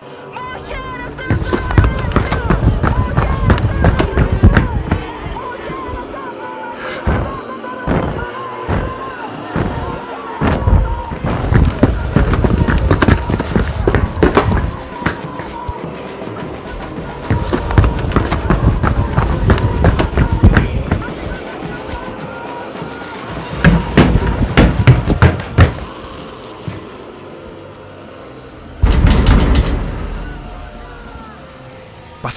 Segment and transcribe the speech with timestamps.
[0.00, 0.85] Pasa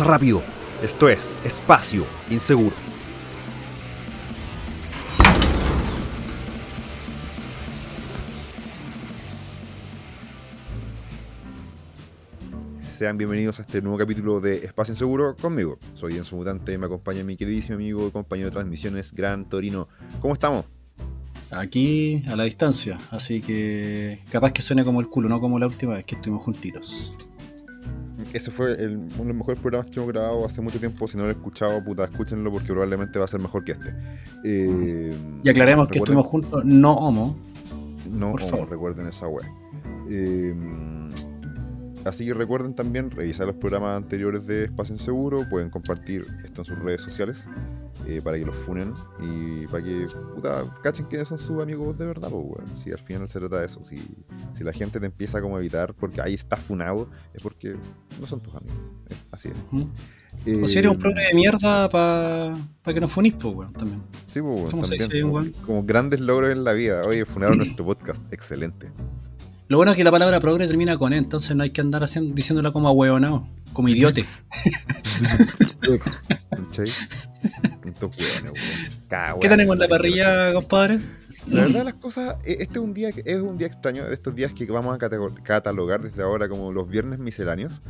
[0.09, 0.41] rápido.
[0.81, 2.75] Esto es Espacio Inseguro.
[12.97, 15.79] Sean bienvenidos a este nuevo capítulo de Espacio Inseguro conmigo.
[15.93, 19.87] Soy Enzo Mutante me acompaña mi queridísimo amigo y compañero de transmisiones, Gran Torino.
[20.19, 20.65] ¿Cómo estamos?
[21.51, 25.67] Aquí a la distancia, así que capaz que suene como el culo, no como la
[25.67, 27.13] última vez que estuvimos juntitos.
[28.33, 31.07] Ese fue el- uno de los mejores programas que hemos grabado hace mucho tiempo.
[31.07, 33.93] Si no lo he escuchado, puta, escúchenlo porque probablemente va a ser mejor que este.
[34.43, 37.37] Eh, Y aclaremos que estuvimos juntos, no homo.
[38.09, 38.69] No, Por favor.
[38.69, 39.45] recuerden esa web.
[42.05, 45.47] Así que recuerden también revisar los programas anteriores de Espacio Inseguro.
[45.49, 47.37] Pueden compartir esto en sus redes sociales
[48.07, 52.05] eh, para que los funen y para que puta, cachen quiénes son sus amigos de
[52.05, 52.29] verdad.
[52.29, 52.63] Pues.
[52.81, 53.83] Si al final se trata de eso.
[53.83, 53.97] Si,
[54.55, 57.75] si la gente te empieza como a evitar porque ahí está funado, es porque
[58.19, 58.77] no son tus amigos.
[59.09, 59.55] Eh, así es.
[59.71, 59.89] Ujú.
[60.63, 62.55] O si eres un Eh, progre de mierda para
[62.93, 64.01] que nos funís, pues, weón, también.
[64.27, 67.01] Sí, pues, weón, ¿Cómo se también, dice, como, como grandes logros en la vida.
[67.05, 68.21] Oye, funaron nuestro podcast.
[68.31, 68.91] Excelente.
[69.69, 72.03] Lo bueno es que la palabra progre termina con E, entonces no hay que andar
[72.03, 74.25] haciendo, diciéndola como ahueonado, como idiote.
[79.39, 81.01] ¿Qué tenemos en la parrilla, compadre?
[81.49, 84.35] La verdad las cosas, eh, este es un día es un día extraño, de estos
[84.35, 84.97] días que vamos a
[85.43, 87.81] catalogar desde ahora como los viernes misceláneos,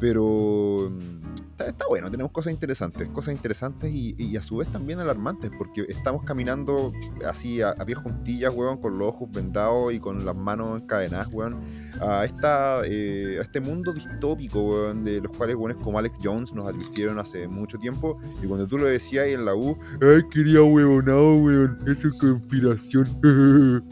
[0.00, 4.68] pero mm, está, está bueno, tenemos cosas interesantes, cosas interesantes y, y a su vez
[4.68, 6.92] también alarmantes, porque estamos caminando
[7.26, 11.28] así a, a pie juntillas, weón, con los ojos vendados y con las manos encadenadas,
[11.32, 11.60] weón,
[12.00, 16.52] a, esta, eh, a este mundo distópico, weón, de los cuales weones como Alex Jones
[16.52, 20.22] nos advirtieron hace mucho tiempo, y cuando tú lo decías ahí en la U, ay,
[20.30, 23.06] quería huevonado, weón, eso es conspiración.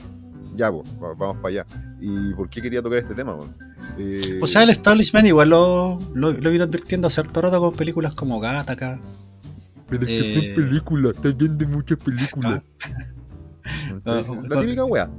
[0.57, 1.67] ya, pues, va- vamos para allá.
[2.01, 3.51] ¿Y por qué quería tocar este tema, weón?
[3.99, 7.61] Eh, O sea, el establishment igual lo, lo, lo he ido advirtiendo hace harto rato
[7.61, 9.01] con películas como Gattaca.
[9.89, 12.63] pero es que eh, son películas, también de muchas películas.
[13.91, 15.11] Entonces, Ah, la típica wea.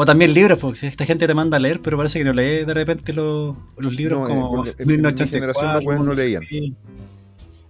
[0.00, 2.64] O también libros, porque esta gente te manda a leer, pero parece que no lee
[2.64, 6.14] de repente los, los libros No, como en- en mi 1984, generación los weones no
[6.14, 6.42] leían.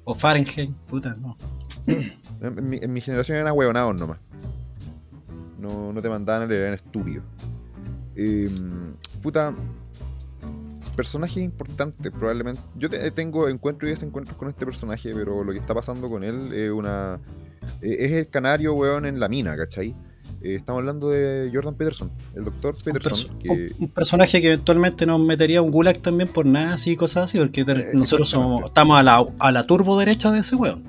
[0.05, 1.37] O Fahrenheit, puta, no.
[2.41, 4.19] En mi, en mi generación eran huevonados nomás.
[5.59, 7.25] No, no te mandaban a leer, eran estúpidos.
[8.15, 8.49] Eh,
[9.23, 9.55] puta.
[10.95, 12.61] Personaje importante, probablemente.
[12.77, 16.23] Yo te- tengo encuentros y desencuentros con este personaje, pero lo que está pasando con
[16.25, 17.19] él es una.
[17.81, 19.97] eh, es el canario, weón, en la mina, ¿cachai?
[20.41, 24.47] Eh, estamos hablando de Jordan Peterson, el doctor Un, Peterson, perso- que un- personaje que
[24.49, 28.65] eventualmente nos metería un gulag también por nazi y cosas así, porque Eh, nosotros somos,
[28.67, 30.83] estamos a la, a la turbo derecha de ese weón.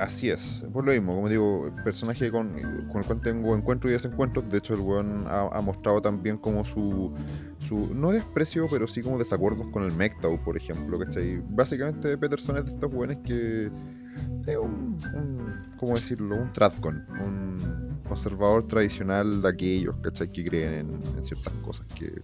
[0.00, 2.50] Así es, por lo mismo, como digo, personaje con,
[2.92, 4.48] con el cual tengo encuentros y desencuentros.
[4.48, 7.12] De hecho, el weón ha, ha mostrado también como su,
[7.58, 11.42] su, no desprecio, pero sí como desacuerdos con el MGTOW, por ejemplo, ¿cachai?
[11.50, 13.70] Básicamente, Peterson es de estos weones que
[14.52, 16.36] es un, un- ¿cómo decirlo?
[16.36, 20.30] Un tradcon, un conservador tradicional de aquellos, ¿cachai?
[20.32, 22.20] Que creen en, en ciertas cosas que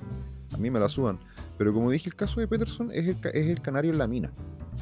[0.53, 1.19] a mí me la sudan.
[1.59, 4.33] Pero como dije, el caso de Peterson es el, es el canario en la mina.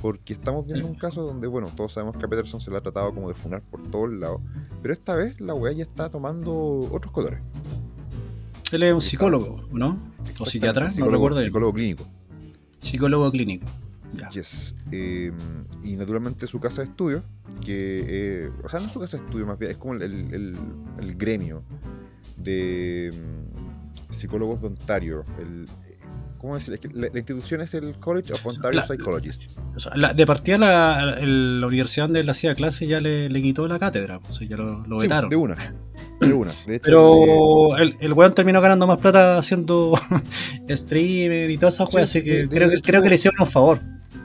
[0.01, 2.81] Porque estamos viendo un caso donde, bueno, todos sabemos que a Peterson se le ha
[2.81, 4.41] tratado como de funar por todos lados.
[4.81, 6.53] Pero esta vez la weá ya está tomando
[6.91, 7.41] otros colores.
[8.73, 9.99] Él es un psicólogo, ¿no?
[10.41, 11.43] O psiquiatra, no recuerdo.
[11.43, 12.05] Psicólogo clínico.
[12.81, 13.67] Psicólogo clínico.
[14.15, 14.29] Ya.
[14.31, 14.75] Yes.
[14.91, 15.33] Eh,
[15.83, 17.23] y naturalmente su casa de estudio,
[17.65, 18.05] que,
[18.47, 20.57] eh, o sea, no su casa de estudio, más bien, es como el, el- el-
[21.01, 21.63] el gremio
[22.37, 25.25] de mm, psicólogos de Ontario.
[25.39, 25.67] El,
[26.39, 26.75] ¿Cómo decir?
[26.75, 29.55] Es que la, la institución es el College of Ontario La- Psychologists.
[29.77, 33.31] O sea, la- de partida la, el- la universidad donde él hacía clase ya le,
[33.31, 35.31] le quitó la cátedra, pues, ya lo, lo Sí, vetaron.
[35.31, 35.57] de una.
[36.21, 36.51] De una.
[36.67, 39.95] De hecho, eh, Pero el, el weón terminó ganando más plata haciendo
[40.69, 43.09] streamer y todas esas Sí, weas, así de- que de creo, que hecho- creo que
[43.09, 43.79] le hicieron un favor.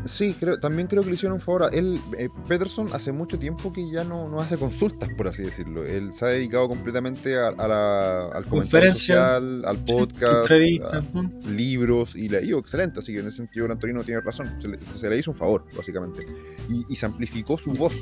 [0.07, 1.99] Sí, creo, también creo que le hicieron un favor a él.
[2.17, 5.85] eh, Peterson hace mucho tiempo que ya no, no hace consultas, por así decirlo.
[5.85, 11.01] Él se ha dedicado completamente a, a la- al comentario Conferencia, social, al podcast, a
[11.13, 11.29] ¿no?
[11.51, 12.99] libros, y le ido excelente.
[12.99, 14.55] Así que en ese sentido, Antonino tiene razón.
[14.61, 16.25] Se le, se le hizo un favor, básicamente.
[16.69, 17.93] Y, y se amplificó su voz,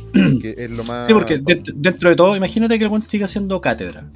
[0.42, 1.06] que es lo más.
[1.08, 4.10] Sí, porque dent- dentro de todo, imagínate que el siga haciendo cátedra.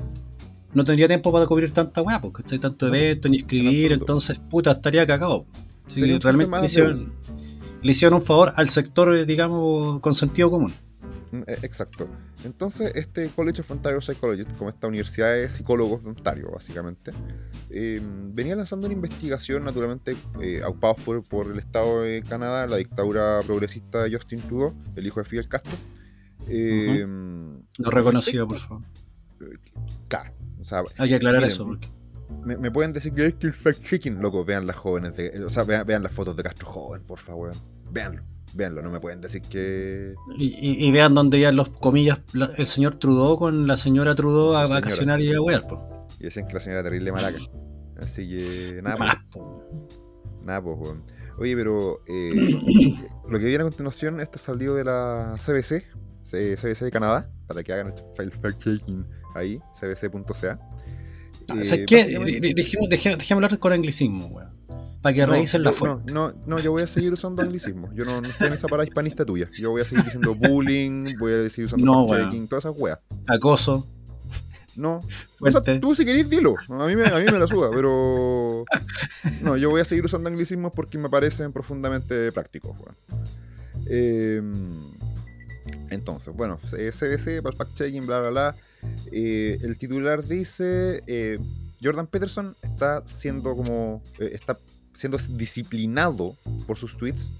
[0.73, 4.71] No tendría tiempo para cubrir tanta weá, porque hay tanto evento ni escribir, entonces puta,
[4.71, 5.45] estaría cagado.
[5.87, 7.13] Sí, realmente hicieron,
[7.81, 10.73] le hicieron un favor al sector, eh, digamos, con sentido común.
[11.31, 12.07] Mm, eh, Exacto.
[12.43, 17.11] Entonces, este College of Ontario Psychologists, como esta universidad de psicólogos de Ontario, básicamente,
[17.69, 22.77] eh, venía lanzando una investigación, naturalmente, eh, aupados por, por el Estado de Canadá, la
[22.77, 25.73] dictadura progresista de Justin Trudeau, el hijo de Fidel Castro.
[26.47, 28.83] Eh, No reconocido, por favor.
[30.07, 30.33] K.
[30.61, 31.65] O sea, Hay que aclarar Miren, eso.
[31.65, 31.87] Porque...
[32.45, 35.49] me, me pueden decir que es que el fact-checking, loco, vean las jóvenes, de- o
[35.49, 37.51] sea, vean, vean las fotos de Castro joven, por favor.
[37.91, 38.21] Veanlo,
[38.53, 40.13] veanlo, no me pueden decir que...
[40.37, 44.15] Y, y- y vean dónde ya los comillas, la- el señor Trudeau con la señora
[44.15, 44.79] Trudeau a señora.
[44.79, 46.07] vacacionar y a wear, po.
[46.19, 47.37] Y decían que la señora terrible maraca.
[48.01, 49.67] Así que, nada, Más, po.
[50.43, 51.03] nada, pues, weón.
[51.37, 52.31] Oye, pero eh,
[53.29, 55.85] lo que viene a continuación, esto salió de la CBC,
[56.23, 59.05] CBC de Canadá, para que hagan el fact-checking
[59.35, 60.59] ahí, cbc.ca.
[61.51, 61.95] Ah, Eh, ¿Sabes qué?
[62.17, 64.49] básicamente- Dejemos, dejemos- dejemos hablar con anglicismo, weón.
[65.01, 66.11] Para que No, revisen la fuente.
[66.13, 67.89] No, no, no, yo voy a seguir usando anglicismo.
[67.93, 69.49] Yo no, no estoy en esa parada hispanista tuya.
[69.57, 72.99] Yo voy a seguir diciendo bullying, voy a seguir usando No, fact-checking, todas esas weas.
[73.27, 73.87] Acoso,
[74.75, 74.99] No.
[75.39, 76.55] O sea, tú si querés dilo.
[76.69, 78.65] A mí, me, a mí me la suda, pero.
[79.41, 82.77] No, yo voy a seguir usando anglicismos porque me parecen profundamente prácticos.
[82.77, 82.95] weón.
[83.87, 84.41] Eh,
[85.89, 88.55] entonces, bueno, CBC para el fact-checking, bla, bla, bla.
[89.11, 91.39] Eh, el titular dice: eh,
[91.81, 94.03] Jordan Peterson está siendo como.
[94.19, 94.57] eh, está
[94.93, 96.35] siendo disciplinado
[96.67, 97.31] por sus tweets.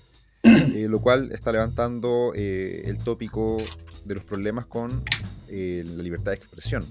[0.44, 3.58] lo cual está levantando el tópico
[4.06, 5.04] de los problemas con
[5.50, 6.86] la libertad de expresión.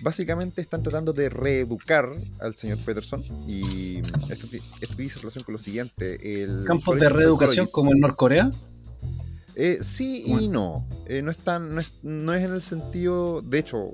[0.00, 2.10] Básicamente están tratando de reeducar
[2.40, 3.98] al señor Peterson y
[4.28, 4.48] esto,
[4.80, 6.42] esto dice relación con lo siguiente.
[6.42, 8.50] El Campos de reeducación como en Norcorea.
[9.58, 10.86] Eh, sí y no.
[11.06, 13.90] Eh, no, es tan, no, es, no es en el sentido, de hecho,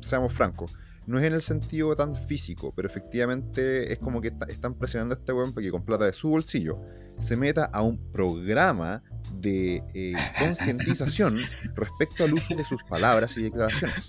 [0.00, 0.72] seamos francos,
[1.06, 5.14] no es en el sentido tan físico, pero efectivamente es como que está- están presionando
[5.14, 6.78] a este weón para que con plata de su bolsillo
[7.18, 9.02] se meta a un programa
[9.40, 11.36] de eh, concientización
[11.74, 14.06] respecto al uso de sus palabras y declaraciones.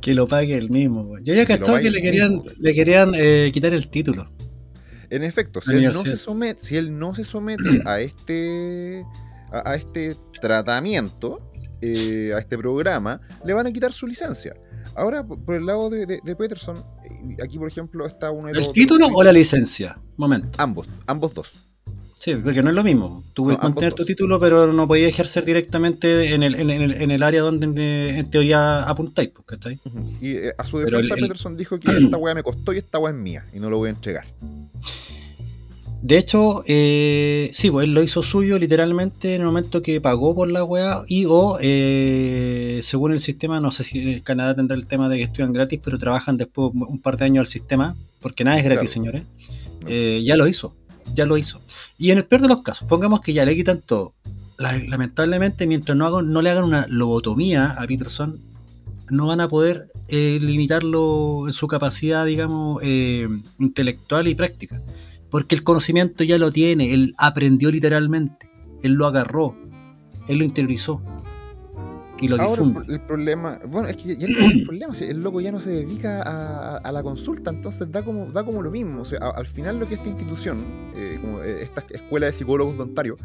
[0.00, 1.18] Que lo pague el mismo.
[1.18, 2.52] Yo Que cachado pague que le querían, mismo.
[2.60, 4.30] le querían eh, quitar el título.
[5.10, 9.04] En efecto, si él, no se somete, si él no se somete a este
[9.54, 11.40] a, a este tratamiento,
[11.80, 14.54] eh, a este programa, le van a quitar su licencia.
[14.96, 18.54] Ahora, por el lado de, de- de Peterson, eh, aquí por ejemplo está uno de
[18.54, 18.66] los...
[18.68, 19.98] ¿El título o la licencia?
[20.16, 20.50] Momento.
[20.60, 21.52] Ambos, ambos dos.
[22.18, 23.22] Sí, porque no es lo mismo.
[23.34, 26.94] Tú puedes No, mantener tu título, pero no podías ejercer directamente en el, en el,
[26.94, 29.78] en el área donde eh, en teoría apuntáis, pues, ¿cachai?
[29.84, 29.98] Ujú.
[30.22, 32.98] Y eh, a su defensa, el- Peterson dijo que esta weá me costó y esta
[32.98, 34.24] weá es mía y no lo voy a entregar.
[36.06, 40.34] De hecho, eh, sí, pues él lo hizo suyo literalmente en el momento que pagó
[40.34, 44.86] por la weá y o eh, según el sistema, no sé si Canadá tendrá el
[44.86, 48.44] tema de que estudian gratis, pero trabajan después un par de años al sistema, porque
[48.44, 48.92] nada es gratis, Claro.
[48.92, 49.22] señores.
[49.86, 50.74] Eh, ya lo hizo,
[51.14, 51.62] ya lo hizo.
[51.96, 54.12] Y en el peor de los casos, pongamos que ya le quitan todo.
[54.58, 58.38] La- lamentablemente, mientras no, hagan, no le hagan una lobotomía a Peterson,
[59.08, 63.26] no van a poder eh, limitarlo en su capacidad, digamos, eh,
[63.58, 64.82] intelectual y práctica.
[65.34, 68.48] Porque el conocimiento ya lo tiene, él aprendió literalmente,
[68.84, 69.56] él lo agarró,
[70.28, 71.02] él lo interiorizó
[72.20, 72.84] y lo Ahora el, difunde.
[72.86, 75.58] pro- el problema, bueno, es que ya no es el problema, el loco ya no
[75.58, 79.02] se dedica a, a la consulta, entonces da como, da como lo mismo.
[79.02, 80.64] O sea, a- al final lo que esta institución,
[80.94, 83.16] eh, como eh, esta escuela de psicólogos de Ontario,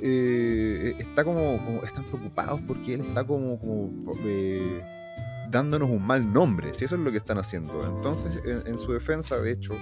[0.00, 3.90] eh, está como, como- están preocupados porque él está como, como
[4.24, 4.80] eh,
[5.50, 7.84] dándonos un mal nombre, si eso es lo que están haciendo.
[7.96, 9.74] Entonces, en, en su defensa, de hecho,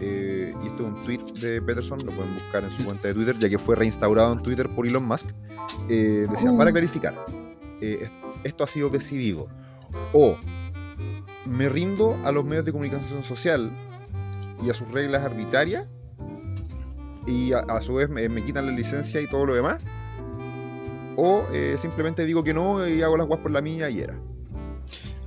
[0.00, 3.14] eh, y esto es un tweet de Peterson, lo pueden buscar en su cuenta de
[3.14, 5.26] Twitter, ya que fue reinstaurado en Twitter por Elon Musk,
[5.88, 7.14] eh, decía, para clarificar,
[7.80, 8.10] eh, es-
[8.44, 9.48] esto ha sido decidido.
[10.12, 10.36] O
[11.46, 13.70] me rindo a los medios de comunicación social
[14.64, 15.86] y a sus reglas arbitrarias
[17.26, 19.80] y a, a su vez me, me quitan la licencia y todo lo demás.
[21.16, 24.14] O eh, simplemente digo que no y hago las guas por la mía y era.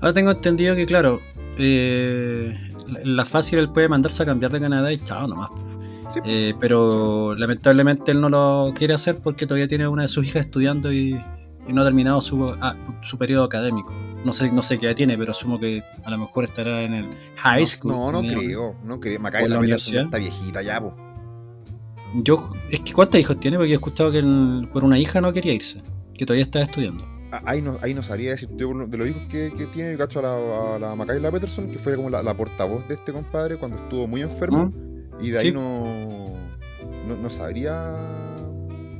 [0.02, 1.20] Ahora tengo entendido que, claro,
[1.58, 2.56] eh,
[2.92, 5.50] la, la fácil él puede mandarse a cambiar de Canadá y chao nomás.
[6.14, 6.20] Sí.
[6.26, 10.46] Eh, pero lamentablemente él no lo quiere hacer porque todavía tiene una de sus hijas
[10.46, 11.20] estudiando y,
[11.68, 13.94] y no ha terminado su, ah, su periodo académico.
[14.26, 16.94] No sé, no sé qué edad tiene, pero asumo que a lo mejor estará en
[16.94, 17.92] el high school.
[17.92, 19.18] No, no Tenía- creo, no creo.
[19.18, 20.06] ¿O Macaela en la universidad?
[20.06, 20.94] está viejita ya, po.
[22.16, 23.58] Yo, es que ¿cuántos hijos tiene?
[23.58, 25.82] Porque he escuchado que el- por una hija no quería irse,
[26.16, 27.06] que todavía está estudiando.
[27.32, 30.20] Ah, Ahí no, ahí no sabría decir yo de los hijos que, que tiene, cacho
[30.20, 33.58] a la, a la Macaela Peterson, que fue como la, la portavoz de este compadre
[33.58, 34.74] cuando estuvo muy enfermo.
[35.22, 35.52] Y de ahí Sí.
[35.52, 36.34] no,
[37.08, 37.94] no, no sabría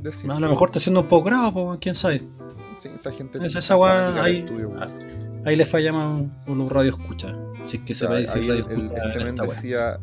[0.02, 0.30] decir.
[0.30, 2.22] A lo mejor está haciendo un posgrado, pues, quién sabe.
[2.78, 3.38] Sí, esta gente.
[3.44, 4.72] Esa- del ahí- estudio.
[4.78, 4.86] ah,
[5.46, 7.34] Ahí le fallamos por los radio escucha.
[7.64, 9.54] Si es que se va a decir radio el, el, escucha esta weá.
[9.54, 10.00] decía: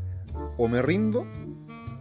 [0.58, 1.26] o me rindo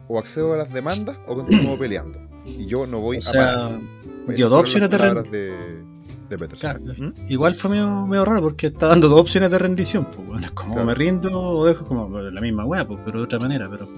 [0.09, 2.18] o accedo a las demandas o continúo peleando.
[2.45, 3.71] Y yo no voy O a sea, parar.
[3.71, 5.95] Esas dio fueron dos opciones de las palabras rendición.
[6.28, 6.83] De, de Peterson.
[6.85, 7.30] Claro, ¿Mm?
[7.33, 10.04] Igual fue medio, medio raro porque está dando dos opciones de rendición.
[10.06, 10.87] Pues, bueno, es como Claro.
[10.87, 13.68] me rindo o dejo como la misma weá, pues, pero de otra manera.
[13.71, 13.88] Pero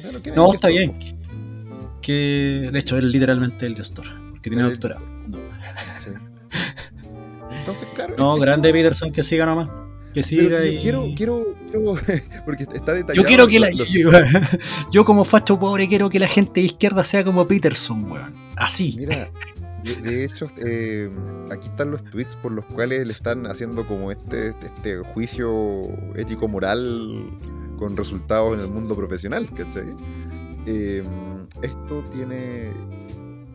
[0.00, 0.96] Claro, ¿quién es no, está bien.
[2.00, 5.00] Que de hecho, él literalmente el gestor, porque tiene El- doctorado.
[5.28, 5.38] No,
[6.00, 6.10] Sí.
[7.60, 8.14] Entonces, claro.
[8.18, 9.68] No, es- grande Peterson, que siga nomás.
[10.12, 10.78] Que siga y.
[10.78, 11.94] quiero, quiero, quiero,
[12.44, 13.14] porque está detallado.
[13.14, 13.68] Yo quiero que la.
[13.74, 14.10] los- Yo,
[14.90, 18.34] yo como facho pobre quiero que la gente de izquierda sea como Peterson, weón.
[18.56, 18.94] Así.
[18.98, 19.30] Mira,
[19.84, 21.10] de, de hecho, eh,
[21.50, 27.24] aquí están los tweets por los cuales le están haciendo como este, este juicio ético-moral
[27.78, 29.86] con resultados en el mundo profesional, ¿cachai?
[30.66, 31.02] Eh,
[31.62, 32.70] esto tiene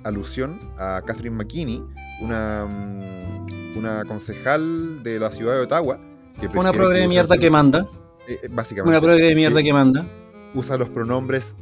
[0.03, 1.83] alusión a Catherine McKinney,
[2.21, 5.97] una, mm, una concejal de la ciudad de Ottawa.
[6.39, 7.87] Que Una progre de mierda su- que manda.
[8.27, 8.91] eh, eh, básicamente.
[8.91, 10.05] Una progre de mierda que manda.
[10.53, 11.55] usa los pronombres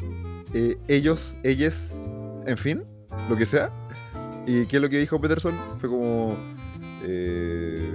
[0.87, 1.99] ellos, ellas,
[2.45, 2.83] en fin,
[3.29, 3.69] lo que sea.
[4.47, 5.55] ¿Y qué es lo que dijo Peterson?
[5.77, 6.37] Fue como.
[7.03, 7.91] eh,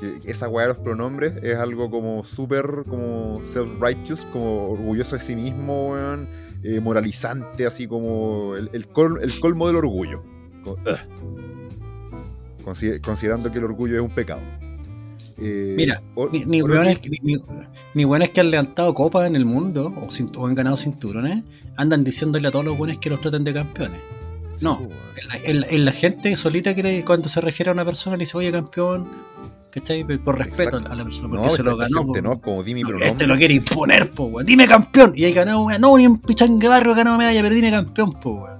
[0.00, 5.22] que esa weá de los pronombres es algo como súper como self-righteous, como orgulloso de
[5.22, 6.28] sí mismo, weón,
[6.62, 10.22] eh, moralizante, así como el, el, col- el colmo del orgullo.
[10.62, 10.76] Como,
[13.02, 14.42] considerando que el orgullo es un pecado.
[15.38, 16.02] Eh, Mira,
[16.32, 17.42] Ni, ni, weones, tweet-
[17.94, 20.06] ni, weones que han levantado copas en el mundo o,
[20.40, 21.44] o han ganado cinturones
[21.76, 24.00] andan diciéndole a todos los buenos que los traten de campeones.
[24.62, 24.78] No.
[24.78, 25.00] pues, weón.
[25.16, 27.84] En la, en la- en la gente solita que le- cuando se refiere a una
[27.84, 29.08] persona le dice, oye campeón,
[29.70, 30.04] ¿cachai?
[30.18, 30.92] Por- respeto Exacto.
[30.92, 31.98] a la persona, No, porque se lo ganó.
[32.04, 32.28] gente po.
[32.28, 34.46] no, como di mi No, este lo quiere imponer, po, weón.
[34.46, 35.12] Dime campeón.
[35.14, 35.80] Y ahí ganado, weón.
[35.80, 38.56] No, ni un pichangue barrio ganado medalla, pero dime campeón, po, weón.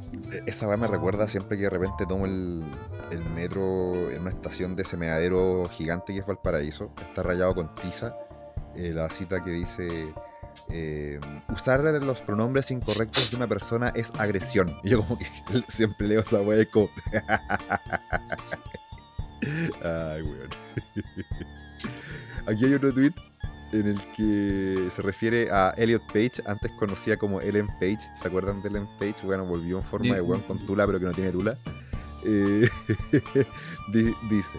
[0.46, 2.62] Esa weá me recuerda siempre que de repente tomo el,
[3.10, 6.90] el metro en una estación de ese meadero gigante que es Valparaíso.
[7.00, 8.14] Está rayado con tiza.
[8.74, 9.88] eh, la cita que dice:
[10.70, 11.20] eh,
[11.52, 14.76] Usar los pronombres incorrectos de una persona es agresión.
[14.82, 15.26] Y yo, como que
[15.68, 16.90] siempre leo esa como.
[19.82, 20.50] Ay, weón.
[22.46, 23.12] Aquí hay otro tweet
[23.72, 27.98] en el que se refiere a Elliot Page, antes conocida como Ellen Page.
[28.22, 29.16] ¿Se acuerdan de Ellen Page?
[29.24, 31.56] Bueno, volvió en forma de weón con tula, pero que no tiene tula.
[32.24, 32.68] Eh,
[33.92, 34.58] di- dice,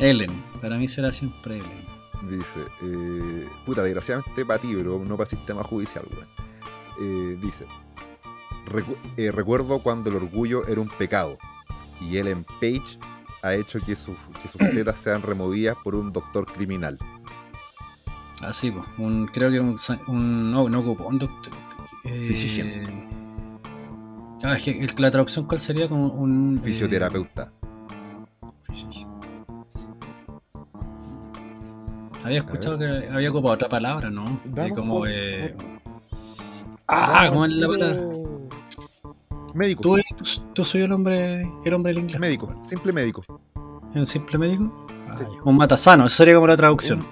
[0.00, 0.42] Ellen.
[0.60, 1.95] Para mí será siempre Ellen.
[2.22, 6.28] Dice, eh, puta, desgraciadamente para ti, pero no para el sistema judicial, weón.
[7.00, 7.66] Eh, dice,
[8.66, 11.36] "Recu- eh, recuerdo cuando el orgullo era un pecado
[12.00, 12.98] y Ellen Page
[13.42, 16.98] ha hecho que, sus que sus tetas sean removidas por un doctor criminal.
[18.42, 18.84] Así, pues.
[18.98, 19.76] Un, creo que un,
[20.52, 21.52] no, no ocupó un doctor.
[22.04, 22.84] eh,
[24.42, 27.50] ah, es que la traducción cuál sería como un eh, Fisioterapeuta.
[32.26, 34.40] Había escuchado que había ocupado otra palabra, ¿no?
[34.46, 35.54] Vamos como eh,
[36.88, 38.02] Ah, ¿cómo es la palabra?
[39.54, 39.82] Médico.
[39.82, 42.20] Tú, tú, tú soy el hombre, el hombre del inglés.
[42.20, 43.22] Médico, simple médico.
[43.90, 44.86] ¿Es un simple médico?
[45.08, 45.24] Ah, Sí.
[45.44, 47.06] Un matasano, esa sería como la traducción.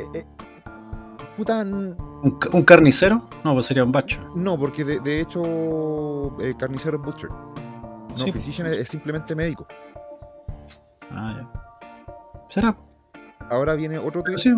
[0.00, 0.26] Eh, eh,
[1.36, 3.28] puta, ¿Un, ca- un carnicero?
[3.44, 4.20] No, pues sería un bacho.
[4.34, 7.30] no, porque de, de hecho eh, carnicero es butcher.
[7.30, 8.32] No, Sí.
[8.32, 9.66] physician es, es simplemente médico.
[11.10, 12.42] Ah, ya.
[12.48, 12.76] ¿Será?
[13.52, 14.50] Ahora viene otro tweet Sí.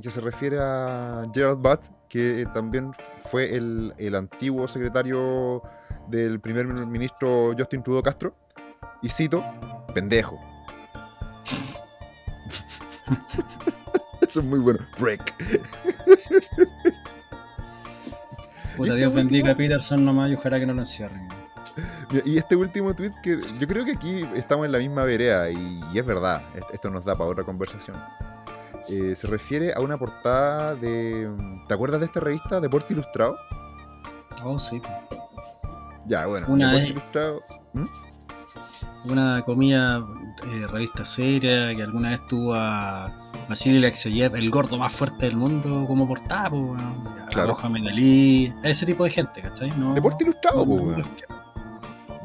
[0.00, 2.92] que, se refiere a Gerald Butt, que también
[3.24, 5.62] fue el, el antiguo secretario
[6.08, 8.34] del primer ministro Justin Trudeau Castro.
[9.02, 9.44] Y cito,
[9.94, 10.38] pendejo.
[14.22, 14.78] Eso es muy bueno.
[14.98, 15.34] Break.
[18.76, 19.54] Puta, este Dios bendiga a?
[19.54, 21.28] Peterson nomás y ojalá que no lo encierren.
[22.24, 25.80] Y este último tweet que yo creo que aquí estamos en la misma vereda y,
[25.92, 27.96] y es verdad, est- esto nos da para otra conversación.
[28.92, 31.30] Eh, se refiere a una portada de...
[31.66, 33.36] ¿Te acuerdas de esta revista, Deporte Ilustrado?
[34.44, 34.80] Oh, sí.
[36.06, 37.42] Ya, bueno, Una Deporte vez- Ilustrado...
[37.72, 37.86] ¿Mm?
[39.04, 39.98] Una comida,
[40.46, 43.10] eh, revista seria, que alguna vez tuvo a
[43.48, 46.80] Vasily Alexeyev, el gordo más fuerte del mundo, como portada, pues.
[46.80, 47.56] A Claro.
[47.58, 49.72] A ese tipo de gente, ¿cachai?
[49.76, 51.02] No, Deporte Ilustrado, no- weón.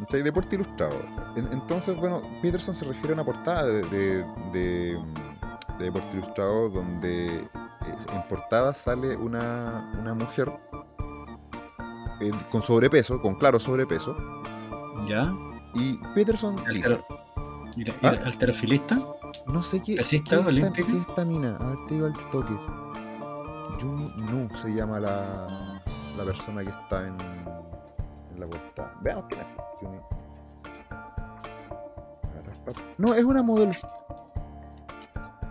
[0.02, 0.22] ¿Cachai?
[0.22, 1.02] Deporte Ilustrado.
[1.36, 5.00] En- entonces, bueno, Peterson se refiere a una portada de, de, de-
[5.78, 7.46] de Deporte Ilustrado donde eh,
[8.14, 10.52] en portada sale una, una mujer
[12.20, 14.16] eh, con sobrepeso, con claro sobrepeso,
[15.08, 15.32] ¿Ya?
[15.74, 17.06] y Peterson dice, Altero-
[18.02, 18.16] ¿Ah?
[18.26, 18.98] ¿Alterofilista?
[19.46, 22.54] no sé qué, ¿Pesista qué esta- qué esta mina, a ver, te digo al toque.
[23.80, 25.46] Yumi Nu se llama la,
[26.18, 27.16] la persona que está en,
[28.34, 28.96] en la portada.
[29.02, 29.42] Veamos quién
[29.94, 30.02] es.
[32.98, 33.72] No, es una modelo.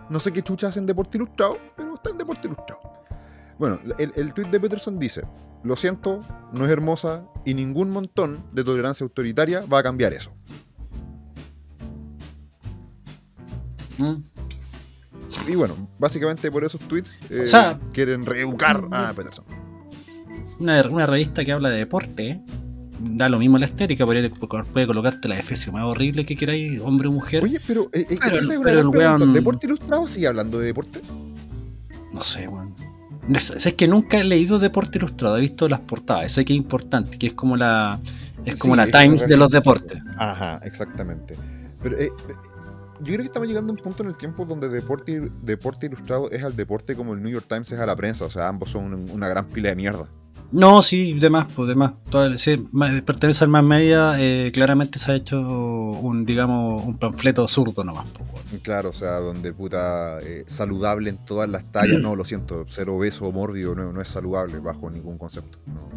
[0.09, 2.81] No sé qué chucha hacen deporte ilustrado, pero está en deporte ilustrado.
[3.59, 5.23] Bueno, el, el tweet de Peterson dice:
[5.63, 6.19] Lo siento,
[6.53, 10.31] no es hermosa y ningún montón de tolerancia autoritaria va a cambiar eso.
[13.97, 14.13] ¿Mm?
[15.47, 19.45] Y bueno, básicamente por esos tweets eh, O sea- quieren reeducar a Peterson.
[20.59, 22.45] Una, una revista que habla de deporte, ¿eh?
[22.99, 27.07] Da lo mismo la estética, podría, puede colocarte la F más horrible que queráis, hombre
[27.07, 27.43] o mujer.
[27.43, 31.01] Oye, pero, eh, eh, Pero- pero el weón- ¿Deporte ilustrado sigue hablando de deporte?
[32.13, 32.73] No sé, weón.
[33.33, 36.57] Es, es que nunca he leído deporte ilustrado, he visto las portadas, sé que es
[36.57, 37.99] importante, que es como la
[38.45, 40.01] es como Sí, la es como Times de los deportes.
[40.17, 41.35] Ajá, exactamente.
[41.83, 42.09] Pero eh,
[42.99, 46.31] yo creo que estamos llegando a un punto en el tiempo donde deporte, deporte ilustrado
[46.31, 48.23] es al deporte como el New York Times es a la prensa.
[48.25, 50.07] O sea, ambos son un- una gran pila de mierda.
[50.51, 51.93] No, sí, demás, pues demás.
[52.09, 56.97] Todo, sí, ma- pertenece al más media, eh, claramente se ha hecho un, digamos, un
[56.97, 58.05] panfleto zurdo nomás.
[58.11, 61.99] pues, Claro, o sea, donde puta eh, saludable en todas las tallas.
[62.01, 65.59] No, lo siento, ser obeso o mórbido no, no es saludable bajo ningún concepto.
[65.65, 65.89] No.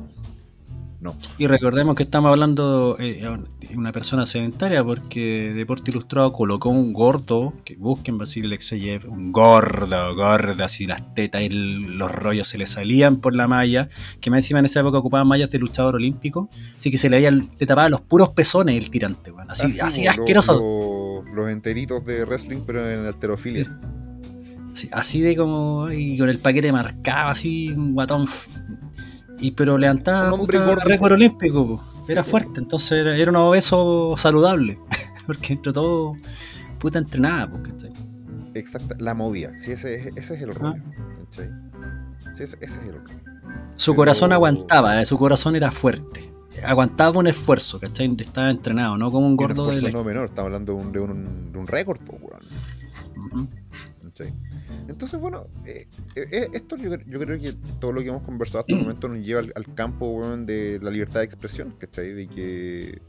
[1.00, 1.16] No.
[1.38, 3.26] Y recordemos que estamos hablando eh,
[3.60, 9.32] de una persona sedentaria porque Deporte Ilustrado colocó un gordo, que busquen Vasily Alexeyev, un
[9.32, 13.88] gordo, gordo, así las tetas y el- los rollos se le salían por la malla,
[14.20, 17.16] que más encima en esa época ocupaban mallas de luchador olímpico, así que se le,
[17.16, 20.54] veía, le tapaba los puros pezones el tirante, así, así lo- asqueroso.
[20.60, 23.64] lo- los enteritos de wrestling, pero en alterofilia.
[23.64, 23.70] Sí.
[24.72, 25.90] Así, así de como.
[25.90, 28.24] Y con el paquete marcado, así, un guatón.
[29.40, 31.84] Y pero levantaba puta, récord olímpico, po.
[32.08, 34.78] Era fuerte, entonces era, era un obeso saludable.
[35.26, 36.14] Porque entre todo,
[36.78, 37.90] puta entrenada, po, ¿cachai?
[38.54, 39.50] Exacta, la movía.
[39.62, 40.54] Sí, ese, es- ese es el Ah.
[40.54, 40.82] rollo.
[41.30, 41.50] ¿cachai?
[42.36, 43.04] Sí, ese, ese es el rollo.
[43.76, 46.30] Su Pero- corazón aguantaba, eh, su corazón era fuerte.
[46.64, 48.14] Aguantaba un esfuerzo, ¿cachai?
[48.18, 51.52] Estaba entrenado, no como un gordo de no menor, estamos hablando de un, de un,
[51.52, 53.48] de un récord, po, weón.
[54.88, 55.86] Entonces, bueno, eh,
[56.16, 59.24] eh, esto yo, yo creo que todo lo que hemos conversado hasta el momento nos
[59.24, 62.12] lleva al, al campo de la libertad de expresión, ¿cachai?
[62.12, 63.02] De que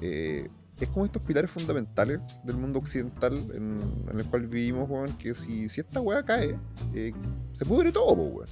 [0.00, 0.48] eh,
[0.80, 3.78] es como estos pilares fundamentales del mundo occidental en,
[4.12, 6.56] en el cual vivimos, weón, que si, si esta weá cae,
[6.94, 7.12] eh,
[7.52, 8.48] se pudre todo, weón.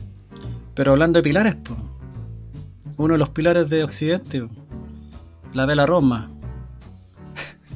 [0.74, 1.76] Pero hablando de pilares, po,
[2.96, 4.54] uno de los pilares de Occidente, po,
[5.52, 6.30] la vela Roma.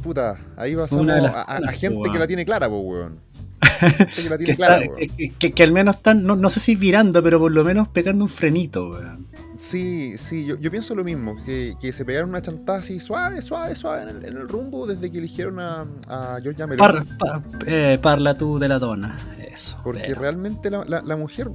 [0.03, 0.91] Puta, ahí las
[1.27, 3.21] a, a- a gente po, que la tiene clara, po, weón.
[4.39, 8.25] Que está- al menos están, no, no sé si virando, pero por lo menos pegando
[8.25, 9.27] un frenito, weón.
[9.57, 13.43] Sí, sí, yo, yo pienso lo mismo, que, que se pegaron una chantada así suave,
[13.43, 16.77] suave, suave en el, en el rumbo desde que eligieron a, a Meloni.
[16.77, 19.19] Par- pa- eh, parla tú de la dona.
[19.53, 19.77] Eso.
[19.83, 21.51] Porque pero- realmente la, la- la mujer,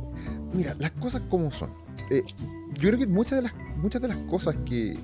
[0.54, 1.70] mira, las cosas como son.
[2.10, 2.24] Eh,
[2.74, 4.98] yo creo que muchas de las, muchas de las cosas que,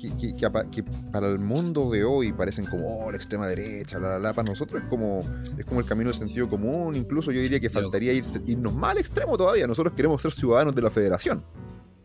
[0.00, 0.82] que,
[1.12, 4.48] para el mundo de hoy parecen como oh, la extrema derecha, la, la, la, para
[4.48, 5.20] nosotros es como,
[5.58, 6.96] es como el camino del sentido común.
[6.96, 9.66] Incluso yo diría que faltaría irse- irnos más al extremo todavía.
[9.66, 11.42] Nosotros queremos ser ciudadanos de la federación.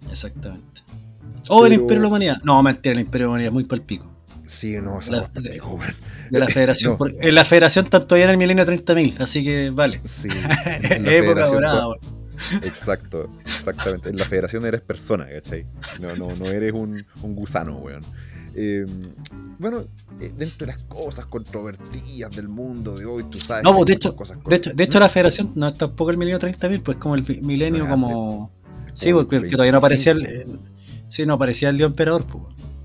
[0.10, 0.82] Exactamente.
[1.50, 2.38] O el Pero- Imperio de la Humanidad.
[2.44, 4.12] No, mentira, el Imperio de la Humanidad es muy palpico.
[4.44, 5.82] Sí, no, La- de- weón.
[6.30, 6.92] De la Federación.
[6.94, 6.98] No.
[6.98, 10.02] porque en la Federación están todavía en el milenio 30.000, así que vale.
[10.06, 10.28] Sí,
[10.84, 11.88] en la Época dorada.
[12.62, 14.10] Exacto, exactamente.
[14.10, 15.66] En la federación eres persona, ¿cachai?
[16.00, 18.02] No, no, no eres un, un gusano, weón.
[18.58, 18.86] Eh,
[19.60, 19.84] bueno,
[20.22, 23.64] eh, dentro de las cosas controvertidas del mundo de hoy, tú sabes.
[23.64, 26.18] No, pues, de hecho- cosas De hecho, de hecho, la Federación no es tampoco el
[26.18, 28.52] milenio 30.000, pues como el milenio No, como.
[28.94, 30.20] Sí, porque porque todavía no aparecía el.
[30.26, 30.64] 25.
[31.10, 32.44] Sí, no aparecía el Dios Emperador, pues.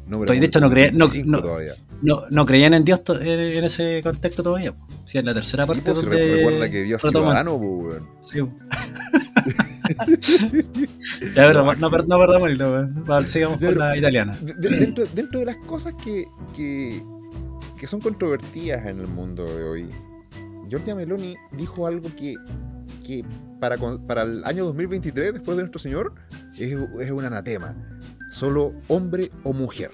[0.08, 1.74] No, pero de hecho, no creía- no- 25 no- todavía.
[2.02, 4.72] No, no creían en Dios to- en, ese contexto todavía.
[4.72, 4.90] pues.
[5.04, 6.16] Sí, en la tercera Sí, parte pues, donde.
[6.16, 8.08] re- recuerda que Dios ciudadano, pues, weón.
[8.22, 8.38] Sí.
[11.34, 13.04] ya, pero no, no, no perdamos el hilo, weón.
[13.08, 14.36] Va, sigamos con la italiana.
[14.40, 17.02] De- de- dentro, dentro de las cosas que, que,
[17.78, 19.90] que son controvertidas en el mundo de hoy,
[20.68, 22.34] Giorgia Meloni dijo algo que,
[23.04, 23.24] que
[23.60, 26.14] para, para el año 2023, después de nuestro Señor,
[26.58, 27.74] es, es un anatema.
[28.30, 29.90] Solo hombre o mujer.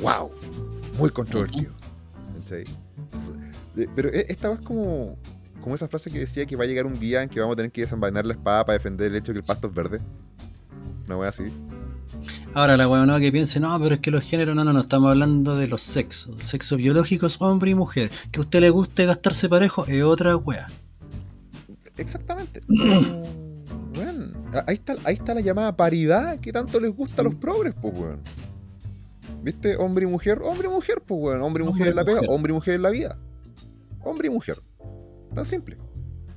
[0.00, 0.30] ¡Wow!
[0.98, 1.72] Muy controvertido.
[3.96, 5.16] Pero e- esta vez como,
[5.62, 7.56] como esa frase que decía que va a llegar un día en que vamos a
[7.56, 10.00] tener que desenvainar la espada para defender el hecho de que el pasto es verde.
[11.06, 11.44] Una wea así.
[12.54, 15.10] Ahora la weonada que piense, no, pero es que los géneros, no, no, no, estamos
[15.10, 16.36] hablando de los sexos.
[16.38, 18.10] El sexo biológico es hombre y mujer.
[18.30, 20.68] Que a usted le guste gastarse parejo es otra wea.
[21.96, 22.60] Exactamente.
[24.52, 27.74] A- ahí, está, ahí está la llamada paridad que tanto les gusta a los progres,
[27.80, 28.20] pues, weón.
[29.44, 29.76] ¿Viste?
[29.76, 31.42] Hombre y mujer, hombre y mujer, pues, weón.
[31.42, 32.30] Hombre y mujer Hombre en la pega, mujer.
[32.34, 33.18] hombre y mujer en la vida.
[34.02, 34.56] Hombre y mujer.
[35.34, 35.76] Tan simple.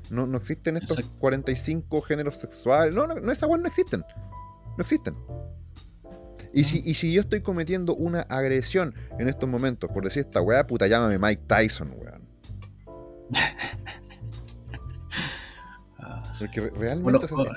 [0.09, 1.17] No, no existen estos Exacto.
[1.21, 2.93] 45 géneros sexuales.
[2.93, 4.03] No, no, no esas weas no existen.
[4.77, 5.15] No existen.
[6.53, 10.41] Y si, y si yo estoy cometiendo una agresión en estos momentos, por decir esta
[10.41, 12.27] weá, puta, llámame Mike Tyson, weón.
[16.39, 17.27] Porque re- realmente.
[17.33, 17.51] Bueno,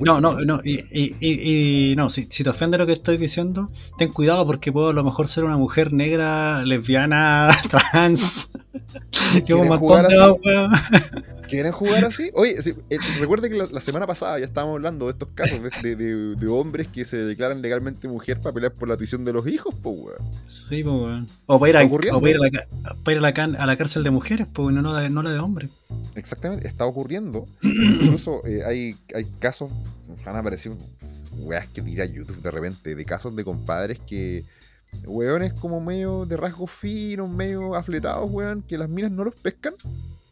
[0.00, 3.16] No, no, no, y, y- y- y no, si, si te ofende lo que estoy
[3.16, 8.50] diciendo, ten cuidado porque puedo a lo mejor ser una mujer negra, lesbiana, trans.
[9.44, 10.68] Que un ¿Quieren montón jugar de.
[11.48, 12.30] ¿Quieren jugar así?
[12.34, 15.60] Oye, sí, eh, recuerde que la, la semana pasada ya estábamos hablando de estos casos
[15.62, 19.24] de, de- de- de hombres que se declaran legalmente mujer para pelear por la tuición
[19.24, 20.18] de los hijos, pues, weón.
[20.46, 21.26] Sí, pues, weón.
[21.46, 23.66] O para ir, a, o para ir, a, la, para ir a, la, can- a
[23.66, 25.70] la cárcel de mujeres, pues, no, no, la de- no la de hombres.
[26.14, 27.46] Exactamente, está ocurriendo.
[27.62, 29.47] Incluso eh, hay, hay casos,
[30.24, 30.76] han aparecido
[31.38, 34.44] weas que tira YouTube de repente, de casos de compadres que,
[35.06, 39.74] weones como medio de rasgos finos, medio afletados, weón, que las minas no los pescan.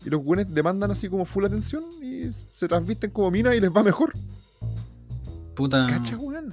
[0.05, 3.71] Y los weones demandan así como full atención y se transvisten como minas y les
[3.71, 4.13] va mejor.
[5.55, 5.87] Puta.
[5.89, 6.53] ¿Cacha, weón?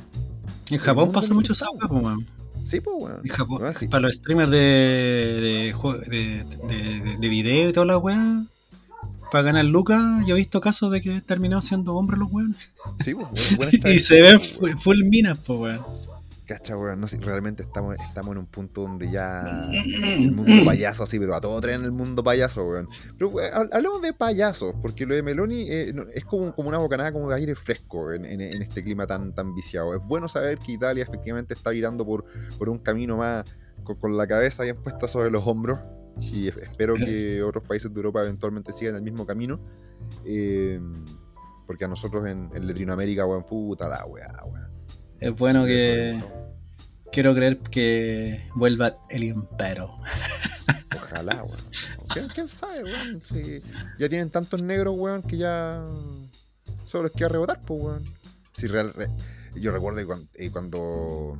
[0.72, 2.26] En Japón pasa mucho esa weón.
[2.64, 3.20] Sí, pues, weón.
[3.24, 3.62] En Japón.
[3.62, 3.88] Weón, sí.
[3.88, 5.74] Para los streamers de, de,
[6.10, 8.46] de, de, de- de video y toda la weá.
[9.34, 12.72] Para ganar lucas, yo he visto casos de que terminaron siendo hombres los weones.
[13.04, 14.78] Sí, pues, weón, Y se ven pues, full, weón.
[14.78, 15.80] full minas, pues, weón.
[16.46, 19.42] Cacha, weón, no sé, realmente estamos, estamos en un punto donde ya
[19.72, 22.88] el mundo payaso así, pero a todo traen el mundo payaso, weón.
[23.18, 26.70] Pero weón, hab- hablemos de payasos, porque lo de Meloni eh, no- es como, como
[26.70, 29.96] una bocanada como de aire fresco en, en- en este clima tan, tan viciado.
[29.96, 32.26] Es bueno saber que Italia efectivamente está virando por,
[32.60, 33.46] por un camino más
[33.84, 35.80] con, con la cabeza bien puesta sobre los hombros.
[36.20, 39.60] Y es- espero que otros países de Europa eventualmente sigan el mismo camino.
[40.26, 40.80] eh,
[41.66, 44.68] porque a nosotros en, en Latinoamérica, weón, puta la weá, weón.
[45.20, 46.20] Es bueno que.
[47.12, 49.92] Quiero creer que vuelva el imperio.
[50.96, 51.60] Ojalá, weón.
[52.14, 53.22] ¿Quién, quién sabe, weón?
[53.26, 53.60] Si
[53.98, 55.84] ya tienen tantos negros, weón, que ya
[56.86, 58.04] solo les queda rebotar, pues, weón.
[58.58, 59.10] Si real, re-
[59.56, 61.38] yo recuerdo que eh, cuando,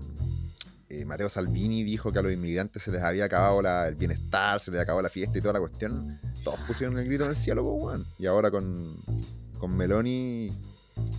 [1.02, 4.60] eh, Mateo Salvini dijo que a los inmigrantes se les había acabado la- el bienestar,
[4.60, 6.08] se les acabó la fiesta y toda la cuestión,
[6.44, 8.02] todos pusieron el grito en el cielo, pues.
[8.20, 8.96] Y ahora con,
[9.60, 10.52] con Meloni,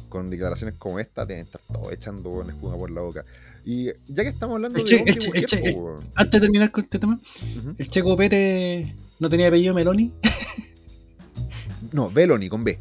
[0.08, 3.24] con declaraciones como esta, que estar todos echando weón, espuma por la boca.
[3.64, 6.10] Y ya que estamos hablando El de che- el che- el che- pues.
[6.14, 7.18] Antes de terminar con este tema,
[7.78, 10.12] el Checo Pérez no tenía apellido Meloni
[11.92, 12.78] No, Beloni con B.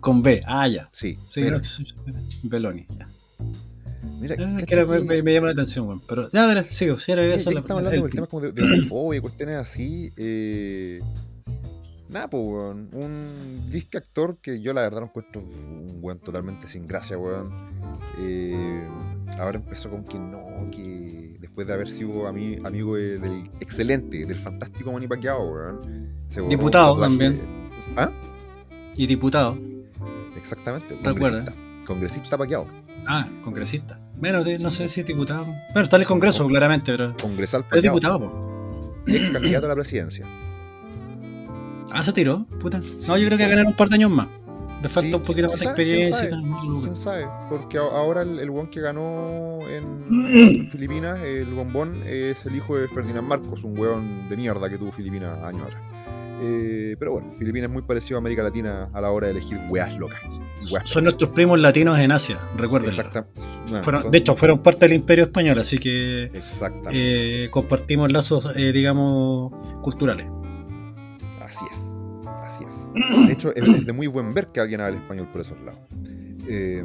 [0.00, 0.42] con B.
[0.46, 0.88] Ah, ya.
[0.92, 1.58] Sí, Sí, Beloni.
[1.62, 1.94] no, sí, sí,
[2.42, 2.86] Beloni.
[2.98, 3.08] Ya.
[4.20, 6.00] Mira, Ah, que era- me, que- me- me llama la atención, weón.
[6.08, 6.98] Pero ya, dale, sigo.
[6.98, 9.56] Si era eso estamos la- hablando el- de temas como de, de homofobia y cuestiones
[9.58, 10.12] así.
[10.16, 11.00] Eh,
[12.08, 12.88] nada, pues, weón.
[12.92, 17.50] Un disque actor que yo la verdad lo encuentro un weón totalmente sin gracia, weón.
[18.18, 18.82] Eh,
[19.38, 24.24] ahora empezó con que no, que después de haber sido ami- amigo de- del excelente,
[24.24, 26.08] del fantástico Manny Pacquiao, weón.
[26.26, 27.40] se Diputado también.
[27.96, 28.10] ¿Ah?
[28.96, 29.58] Y diputado.
[30.36, 30.96] Exactamente.
[31.02, 31.44] Recuerda.
[31.44, 31.54] Congresista.
[31.86, 32.66] Congresista Pacquiao.
[33.06, 33.98] Ah, congresista.
[34.16, 35.44] Bueno, de- no sé si es diputado.
[35.46, 37.16] Bueno, está en el Congreso, claramente, pero.
[37.20, 38.94] Congresal pero es diputado, po.
[39.06, 40.26] Ex candidato a la presidencia.
[41.92, 42.80] Ah, se tiró, puta.
[43.08, 44.28] No, yo creo que ganar un par de años más.
[44.82, 46.42] Le falta Sí, un poquito más de quién experiencia y tal.
[46.82, 47.26] ¿Quién sabe?
[47.50, 52.76] Porque ahora el, el weón que ganó en, en Filipinas, el bombón, es el hijo
[52.78, 55.82] de Ferdinand Marcos, un weón de mierda que tuvo Filipinas años atrás.
[56.42, 59.58] Eh, pero bueno, Filipinas es muy parecido a América Latina a la hora de elegir
[59.68, 60.40] weas locas.
[60.72, 62.38] Weas Son nuestros primos latinos en Asia,
[63.82, 66.30] Fueron- son- de hecho, fueron parte del Imperio Español, así que
[66.92, 70.26] eh, compartimos lazos, eh, digamos, culturales.
[71.42, 71.96] Así es.
[72.42, 73.26] Así es.
[73.26, 75.80] De hecho, es, de muy buen ver que alguien hable español por esos lados.
[76.48, 76.82] Eh,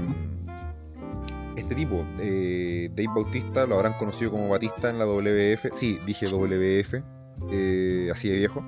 [1.55, 5.69] este tipo, Dave Bautista, lo habrán conocido como Batista en la WF.
[5.73, 7.01] Sí, dije WF,
[8.11, 8.63] así de viejo.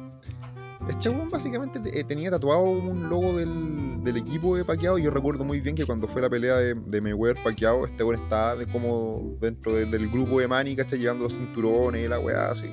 [0.90, 4.98] Este weón básicamente te- eh, tenía tatuado un logo del, del equipo de Pacquiao.
[4.98, 8.22] Yo recuerdo muy bien que cuando fue la pelea de, de Mayweather Pacquiao, este weón
[8.24, 11.00] estaba como dentro del- grupo de Manny, ¿cachai?
[11.00, 12.68] Llevando los cinturones y la weá así.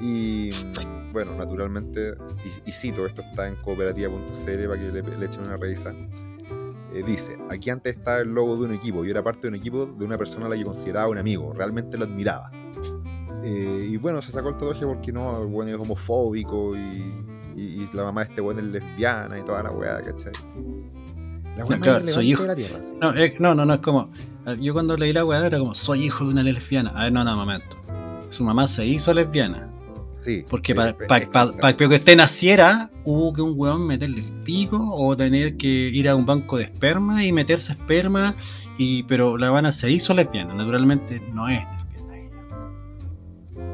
[0.00, 0.50] Y
[1.12, 2.14] bueno, naturalmente,
[2.66, 5.92] y, cito, esto está en cooperativa.cl para que le, le echen una revisa.
[6.92, 9.54] Eh, dice, aquí antes estaba el logo de un equipo, yo era parte de un
[9.56, 12.50] equipo de una persona a la que consideraba un amigo, realmente lo admiraba.
[13.48, 16.80] Eh, y bueno, se sacó el tatuaje porque no, el weón es homofóbico y,
[17.54, 20.32] y- y la mamá de este weón es lesbiana y toda la weá, ¿cachai?
[21.56, 22.42] La weá No, claro, soy hijo.
[22.42, 22.92] de la tierra, sí.
[23.00, 24.10] No, es- no, no, no, es como.
[24.46, 26.90] eh, Yo cuando leí la weá era como, soy hijo de una lesbiana.
[26.96, 27.76] A ver, no, no, momento.
[28.30, 29.70] Su mamá se hizo lesbiana.
[30.22, 31.86] Sí, Porque para eh, que exactamente.
[31.86, 36.26] usted naciera, hubo que un weón meterle el pico o tener que ir a un
[36.26, 38.34] banco de esperma y meterse esperma.
[38.76, 40.52] y Pero la Habana se hizo lesbiana.
[40.54, 41.62] Naturalmente no es.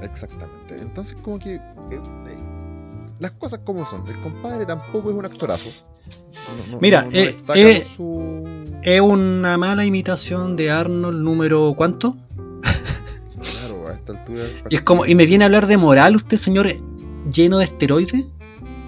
[0.02, 0.78] Exactamente.
[0.80, 1.54] Entonces, como que.
[1.54, 1.60] eh,
[1.90, 2.00] eh,
[3.18, 4.06] las cosas como son.
[4.08, 5.70] El compadre tampoco es un actorazo.
[6.68, 8.42] No- no- Mira, no- eh, su.
[8.82, 12.16] Es una mala imitación de Arnold número ¿cuánto?
[13.40, 14.42] Claro, a esta altura.
[14.70, 16.66] Y es como, y me viene a hablar de moral usted, señor,
[17.32, 18.24] lleno de esteroides,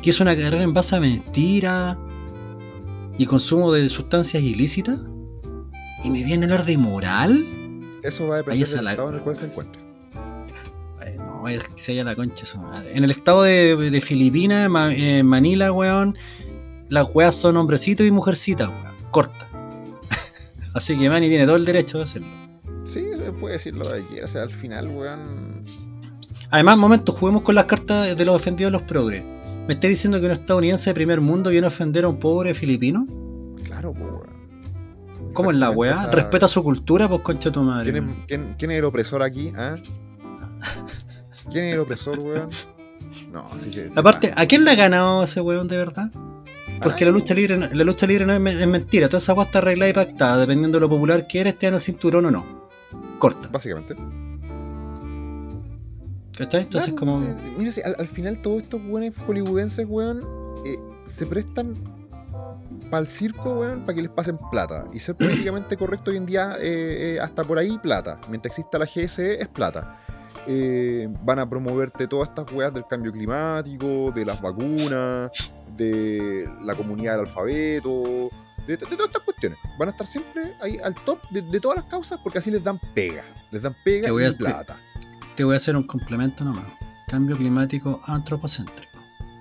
[0.02, 1.96] que es una carrera en base a mentiras.
[3.16, 4.98] y consumo de sustancias ilícitas.
[6.02, 7.46] Y me viene a hablar de moral.
[8.02, 9.83] Eso va a depender del la- estado en el cual se encuentre.
[11.44, 12.96] Vaya que se haya la concha su madre.
[12.96, 16.16] En el estado de, de Filipinas, Ma- eh, Manila, weón,
[16.88, 18.94] las weas son hombrecitos y mujercitas, weón.
[19.10, 19.46] Corta.
[20.74, 22.28] Así que Manny tiene todo el derecho de hacerlo.
[22.84, 24.24] Sí, se puede decir lo que quiera.
[24.24, 25.64] O sea, al final, weón.
[26.50, 29.22] Además, momento, juguemos con las cartas de los ofendidos de los progres.
[29.66, 32.54] ¿Me estás diciendo que un estadounidense de primer mundo viene a ofender a un pobre
[32.54, 33.06] filipino?
[33.64, 34.32] Claro, weón.
[35.34, 35.92] ¿Cómo es la weá?
[35.92, 37.90] esa- Respeta su cultura, pues concha tu madre.
[37.92, 39.52] ¿Quién es, quién- quién es el opresor aquí?
[39.56, 39.74] ¿Ah?
[41.50, 42.48] ¿Quién es el opresor, weón?
[43.32, 43.82] No, sí, sí.
[43.90, 44.32] sí, Aparte.
[44.34, 46.10] ¿a quién le ha ganado ese weón de verdad?
[46.82, 49.18] Porque Ah, la lucha libre, no- la lucha libre no es, me- es mentira, toda
[49.18, 51.80] esa weá está arreglada y pactada, dependiendo de lo popular que eres, te dan el
[51.80, 52.68] cinturón o no.
[53.18, 53.94] Corta, Básicamente.
[56.36, 56.62] ¿cachai?
[56.62, 57.16] Entonces Claro, como...
[57.18, 57.26] sí,
[57.56, 60.22] mira, sí, al, al final todos estos weones hollywoodenses, weón,
[60.64, 61.74] eh, se prestan
[62.90, 64.84] para el circo, weón, para que les pasen plata.
[64.92, 68.20] Y ser políticamente correcto hoy en día, eh, eh, hasta por ahí, plata.
[68.28, 70.00] Mientras exista la GSE, es plata.
[70.46, 75.30] Eh, van a promoverte todas estas weas del cambio climático, de las vacunas,
[75.76, 78.30] de la comunidad del alfabeto,
[78.66, 79.58] de, de todas estas cuestiones.
[79.78, 82.62] Van a estar siempre ahí al top de, de todas las causas porque así les
[82.62, 83.24] dan pega.
[83.50, 84.76] Les dan pega Te voy a y espe- plata.
[85.34, 86.66] Te voy a hacer un complemento nomás.
[87.08, 88.92] Cambio climático antropocéntrico.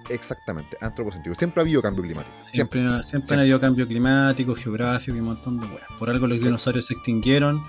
[0.10, 1.36] Exactamente, antropocéntrico.
[1.36, 2.34] Siempre ha habido cambio climático.
[2.40, 3.04] Siempre, Siempre.
[3.04, 3.36] siempre, Siempre.
[3.38, 5.88] ha habido cambio climático, geográfico y un montón de weas.
[5.98, 7.64] Por algo los dinosaurios se extinguieron,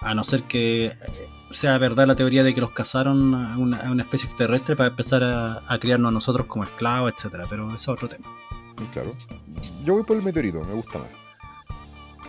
[0.00, 0.92] a no ser que eh,
[1.56, 4.90] sea verdad la teoría de que los cazaron a una, a una especie extraterrestre para
[4.90, 7.44] empezar a, a criarnos a nosotros como esclavos, etcétera.
[7.48, 8.28] Pero eso es otro tema.
[8.92, 9.14] Claro.
[9.84, 11.08] Yo voy por el meteorito, me gusta más.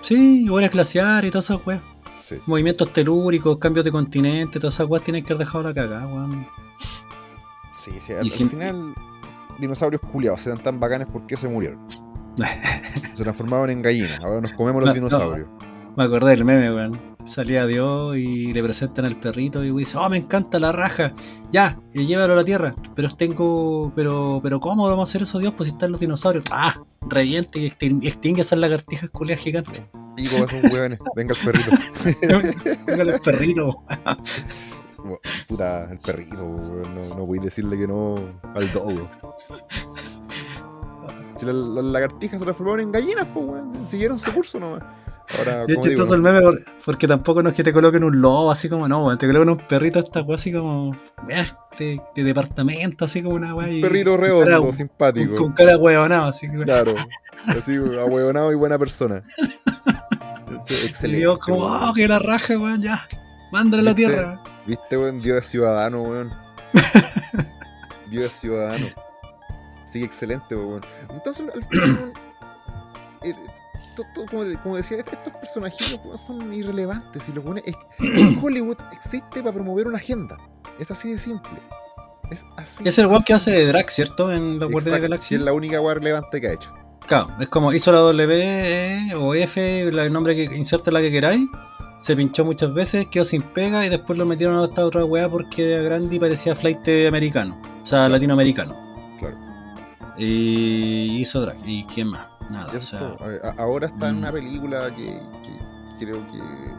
[0.02, 1.82] Sí, horas glaciares y todas esas weas.
[2.22, 2.36] Sí.
[2.46, 6.48] Movimientos telúricos, cambios de continente, todas esas weas tienen que haber dejado la cagada, weón.
[7.74, 8.14] Sí, sí.
[8.14, 8.94] Al, Y al final,
[9.60, 11.80] dinosaurios culiados eran tan bacanes porque se murieron.
[13.16, 14.24] se transformaron en gallinas.
[14.24, 15.77] Ahora nos comemos los No, no.
[15.98, 17.18] Me acordé del meme, weón.
[17.26, 21.12] Salía Dios y le presentan al perrito y dice, oh, me encanta la raja.
[21.52, 22.74] Ya, y llévalo a la tierra.
[22.96, 25.54] Pero tengo, pero, pero ¿cómo vamos a hacer eso, Dios?
[25.58, 26.46] Pues si están los dinosaurios.
[26.52, 29.82] Ah, reviente y extin- extingue esas lagartijas culias gigantes.
[30.16, 31.72] Digo esos hueones, venga el perrito.
[32.86, 33.84] Póngale el perrito.
[35.48, 36.96] Puta, el perrito, weón.
[36.96, 38.16] No, no voy a decirle que no
[38.56, 39.10] al dogo.
[41.38, 43.86] Si las las lagartijas se transformaron en gallinas, pues, weón.
[43.86, 44.84] Siguieron su curso nomás.
[45.40, 48.50] Ahora, es chistoso el meme por- porque tampoco no es que te coloquen un lobo
[48.50, 49.18] así como no.
[49.18, 50.96] Te coloquen un perrito esta weá así como
[51.30, 51.46] eh,
[51.78, 53.68] de, de departamento, así como una weá.
[53.68, 55.36] un perrito con redondo, cara- simpático.
[55.36, 56.96] Con, con cara huevonado, así que Claro,
[57.48, 59.24] así, ahueonado y buena persona.
[60.70, 61.28] Y Excelente.
[61.42, 63.06] Como, oh, que la raja, weón, ya.
[63.52, 64.28] Mándale a la tierra.
[64.28, 64.40] weón.
[64.66, 65.20] ¿Viste, weón?
[65.20, 66.32] Dios es ciudadano, weón.
[68.10, 68.88] Dios es ciudadano.
[69.92, 70.82] Sí, excelente, weón.
[71.10, 72.14] Entonces, al final,
[73.98, 77.28] to- to- como, de- como decía, est- estos personajes weón, son irrelevantes.
[77.28, 77.76] Y los es-
[78.42, 80.38] Hollywood existe para promover una agenda.
[80.80, 81.52] Es así de simple.
[82.32, 82.84] Es así.
[82.88, 84.32] Es el weón que hace de Drax, ¿cierto?
[84.32, 85.38] En los Guardianes de la Galaxia.
[85.38, 86.72] es la única weá relevante que ha hecho.
[87.08, 88.34] Claro, es como hizo la W
[89.12, 91.42] E, o F, la- el nombre que inserta la que queráis.
[92.00, 95.28] Se pinchó muchas veces, quedó sin pega y después lo metieron a esta otra weá
[95.28, 97.60] porque era grande y parecía flight americano.
[97.82, 98.76] O sea, latinoamericano.
[99.20, 99.36] Claro.
[100.18, 101.58] Y hizo drag.
[101.66, 102.28] ¿Y quién más?
[102.50, 102.72] Nada.
[102.76, 103.00] O sea.
[103.00, 104.20] A- a- Ahora está en mm.
[104.20, 105.06] una película que,
[105.44, 106.78] que creo que.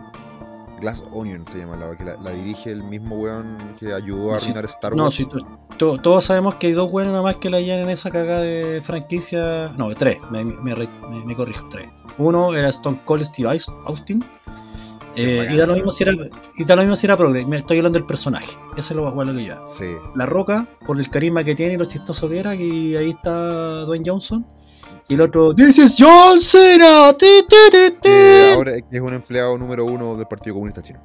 [0.80, 4.38] Glass Onion se llama la que la, la dirige el mismo weón que ayudó a
[4.38, 4.50] Sí.
[4.52, 4.96] arruinar Star Wars.
[5.02, 5.44] no, sí, to-
[5.76, 8.42] to- todos sabemos que hay dos weones nada más que la llenan en esa cagada
[8.42, 9.72] de franquicia.
[9.76, 11.90] No, tres, me, me, re- me- me corrijo, tres.
[12.16, 14.24] Uno era Stone Cold Steve Aus- Austin.
[15.16, 16.12] Eh, y da lo mismo si era
[16.56, 17.44] y da lo mismo si era progre.
[17.44, 18.56] Me estoy hablando del personaje.
[18.76, 19.54] Eso es lo bueno que yo.
[19.76, 19.96] Sí.
[20.14, 23.80] La Roca, por el carisma que tiene y lo chistoso que era, y ahí está
[23.84, 24.46] Dwayne Johnson.
[25.08, 27.12] Y el otro, This is John Cena.
[27.18, 27.98] ti, ti, ti, ti".
[28.02, 31.00] que ahora es un empleado número uno del Partido Comunista Chino.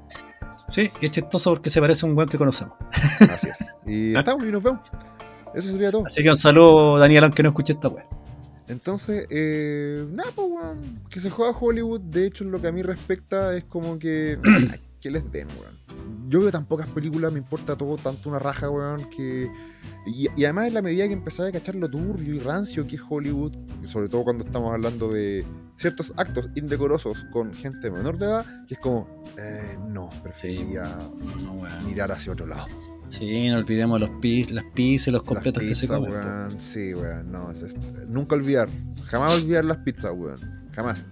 [0.68, 2.76] Sí, y es chistoso porque se parece a un weón que conocemos.
[2.92, 3.56] Así es.
[3.86, 4.82] Y estamos y nos vemos.
[5.54, 6.06] Eso sería todo.
[6.06, 8.06] Así que un saludo, Daniel, aunque no escuche esta weá.
[8.68, 11.02] Entonces, eh, nada, pues, weón.
[11.10, 12.02] Que se juega Hollywood.
[12.02, 14.38] De hecho, en lo que a mí respecta, es como que.
[15.02, 15.78] que les den, weón.
[16.34, 19.52] Yo veo tan pocas películas, me importa todo, tanto una raja, weón, que.
[20.08, 22.96] Y, y además, en la medida que empezaba a cachar lo turbio y rancio que
[22.96, 23.54] es Hollywood,
[23.86, 28.74] sobre todo cuando estamos hablando de ciertos actos indecorosos con gente menor de edad, que
[28.74, 30.86] es como, eh, no, preferiría
[31.44, 32.66] No, mirar hacia otro lado.
[33.10, 36.14] Sí, no olvidemos los pis, las pizzas los completos Las que se comen.
[36.14, 36.58] weón.
[36.60, 37.32] Sí, weón.
[37.32, 37.76] No, es, es-
[38.08, 38.70] nunca olvidar.
[39.06, 40.40] Jamás olvidar las pizzas, weón.
[40.72, 41.06] Jamás.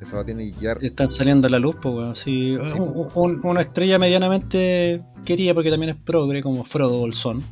[0.00, 0.78] Esa va a tener que quedar.
[0.84, 2.16] Están saliendo a la luz, pues, weón.
[2.16, 3.20] Sí, Sí, un- po.
[3.22, 7.42] un- una estrella medianamente querida, porque también es progre, como Frodo Bolsón.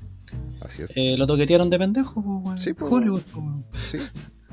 [0.60, 0.92] Así es.
[0.96, 2.58] Eh, lo toquetearon de pendejo, pues, weón.
[2.58, 3.64] Sí, po, Hollywood, weón.
[3.72, 3.98] Sí.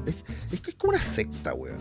[0.06, 0.16] Es,
[0.52, 1.78] es que es como una secta, weón.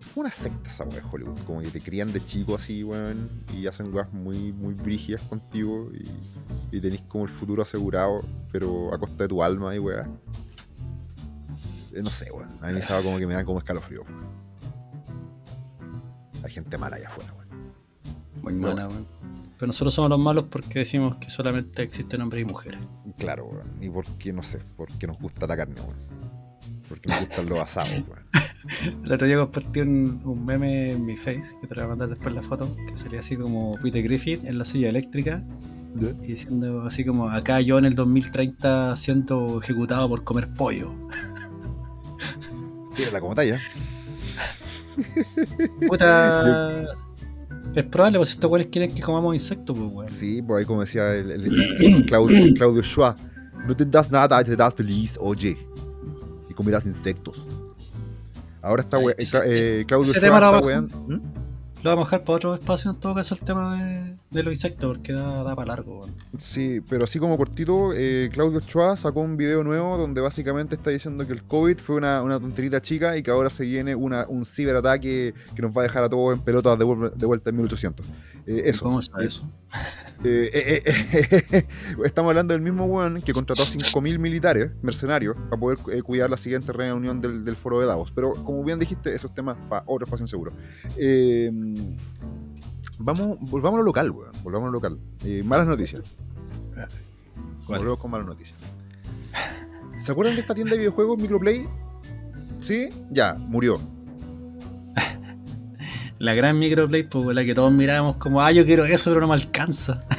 [0.00, 1.38] Es como una secta esa weá de Hollywood.
[1.46, 3.30] Como que te crían de chico así, weón.
[3.56, 5.88] Y hacen weas muy, muy brígidas contigo.
[6.72, 8.20] Y, y tenés como el futuro asegurado,
[8.52, 10.06] pero a costa de tu alma y weá.
[11.92, 12.48] Eh, No sé, weón.
[12.60, 14.02] A mí esa como que me dan como escalofrío.
[16.42, 17.48] Hay gente mala allá afuera, weón.
[18.42, 18.68] Muy No.
[18.68, 19.06] mala, weón.
[19.58, 22.80] Pero nosotros somos los malos porque decimos que solamente existen hombres y mujeres.
[23.18, 23.70] Claro, weón.
[23.82, 25.96] Y porque, no sé, porque nos gusta la carne, weón.
[26.88, 28.20] Porque nos gustan los asados, weón.
[29.04, 32.08] El otro día compartí un, un meme en mi face, que te voy a mandar
[32.08, 35.42] después la foto, que sería así como Peter Griffith en la silla eléctrica,
[36.22, 40.92] y diciendo así como acá yo en el 2030 siendo ejecutado por comer pollo.
[42.94, 43.60] Tírala como talla.
[45.88, 46.84] Puta.
[47.74, 50.08] es probable, pues estos güeyes quieren que comamos insectos, pues weón.
[50.08, 53.16] Sí, pues ahí como decía el, el- el Claudio, Claudio Schwab,
[53.66, 55.56] no te das nada, te das feliz, oye.
[56.48, 57.44] Y comerás insectos.
[58.62, 59.40] Ahora está Ay, we- ese-
[59.80, 60.26] eh, Claudio está.
[61.06, 61.20] ¿Mm?
[61.82, 64.52] Lo vamos a dejar para otro espacio en todo caso el tema de, de los
[64.52, 66.14] insectos, porque da, da para largo, weón.
[66.38, 70.90] Sí, pero así como cortito, eh, Claudio Schwab sacó un video nuevo donde básicamente está
[70.90, 74.26] diciendo que el COVID fue una, una tonterita chica y que ahora se viene una,
[74.28, 76.84] un ciberataque que nos va a dejar a todos en pelotas de,
[77.16, 78.04] de vuelta en 1800.
[78.46, 78.84] Eh, eso.
[78.84, 79.48] ¿Cómo está eso?
[80.24, 81.66] Eh, eh,
[82.04, 86.36] estamos hablando del mismo weón que contrató a 5.000 militares, mercenarios, para poder cuidar la
[86.36, 88.12] siguiente reunión del, del foro de Davos.
[88.12, 90.52] Pero como bien dijiste, esos temas para otro espacio seguro.
[92.98, 94.32] Vamos, volvamos a lo local, weón.
[94.42, 94.98] Volvamos a lo local.
[95.44, 96.02] Malas noticias.
[97.66, 98.58] Volvemos con malas noticias.
[100.00, 101.68] ¿Se acuerdan de esta tienda de videojuegos, Microplay?
[102.60, 102.88] ¿Sí?
[103.10, 103.80] Ya, murió.
[106.20, 109.28] La gran microplay, pues la que todos mirábamos como, ah, yo quiero eso, pero no
[109.28, 110.04] me alcanza.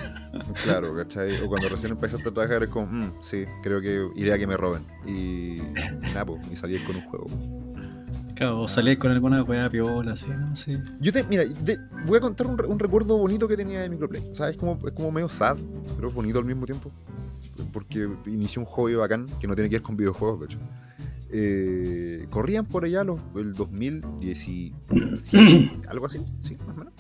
[0.63, 1.29] Claro, ¿cachai?
[1.43, 4.47] O cuando recién empezaste a trabajar es como, "Mm, sí, creo que iré a que
[4.47, 4.83] me roben.
[5.05, 5.61] Y
[6.13, 7.25] nada, pues, y salir con un juego.
[8.35, 10.79] Claro, o salir con alguna weá piola, así, no sé.
[11.01, 14.29] Yo te, mira, de- voy a contar un, un recuerdo bonito que tenía de Microplay.
[14.31, 15.57] O sea, es como, es como medio sad,
[15.97, 16.91] pero bonito al mismo tiempo.
[17.73, 20.59] Porque inició un hobby bacán que no tiene que ver con videojuegos, de hecho.
[21.34, 26.94] Eh, corrían por allá los, el 2017, algo así, sí, más o menos.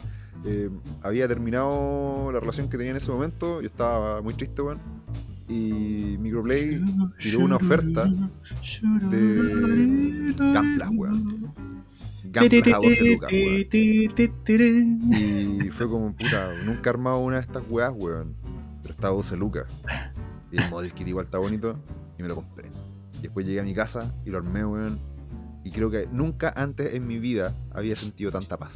[0.45, 0.69] Eh,
[1.03, 4.79] había terminado la relación que tenía en ese momento, yo estaba muy triste, weón.
[5.49, 6.81] Y Microplay
[7.21, 8.05] tiró una oferta
[9.11, 11.53] de Gamblas, weón.
[12.31, 13.67] Gamblas a 12 lucas, weón.
[15.61, 18.33] Y fue como, puta, nunca he armado una de estas weas, weón.
[18.81, 19.65] Pero estaba a 12 lucas.
[20.53, 21.75] Y el model kit igual está bonito
[22.17, 22.69] y me lo compré.
[23.21, 24.99] Después llegué a mi casa y lo armé, weón.
[25.63, 28.75] Y creo que nunca antes en mi vida había sentido tanta paz.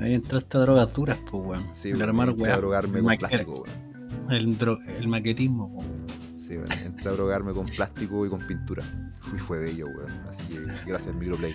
[0.00, 1.66] Ahí entraste a drogas duras, pues weón.
[1.74, 4.30] Sí, el weón, armar entré a drogarme el con plástico, weón.
[4.30, 6.06] El, dro- el maquetismo, weón.
[6.38, 6.72] Sí, weón.
[6.84, 8.82] Entré a drogarme con plástico y con pintura.
[9.20, 10.10] Fui, fue bello, weón.
[10.28, 11.54] Así que gracias, Microplay.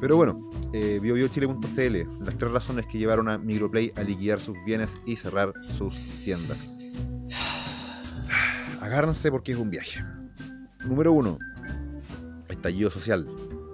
[0.00, 4.98] Pero bueno, eh, biobiochile.cl, las tres razones que llevaron a Microplay a liquidar sus bienes
[5.06, 6.74] y cerrar sus tiendas.
[8.80, 10.02] Agárrense porque es un viaje.
[10.84, 11.38] Número 1.
[12.48, 13.26] Estallido social.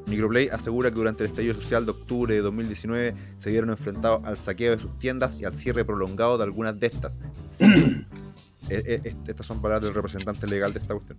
[0.07, 4.37] Microplay asegura que durante el estallido social de octubre de 2019 se vieron enfrentados al
[4.37, 7.19] saqueo de sus tiendas y al cierre prolongado de algunas de estas.
[7.51, 8.05] Sí.
[8.69, 11.17] Eh, eh, est- Estas son palabras del representante legal de esta cuestión.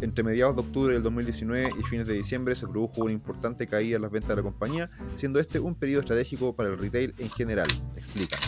[0.00, 3.96] Entre mediados de octubre del 2019 y fines de diciembre se produjo una importante caída
[3.96, 7.28] en las ventas de la compañía, siendo este un periodo estratégico para el retail en
[7.28, 7.68] general,
[7.98, 8.40] explican.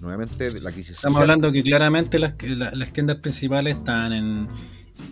[0.00, 2.34] Nuevamente, la crisis Estamos social- hablando que claramente las,
[2.74, 4.48] las tiendas principales están en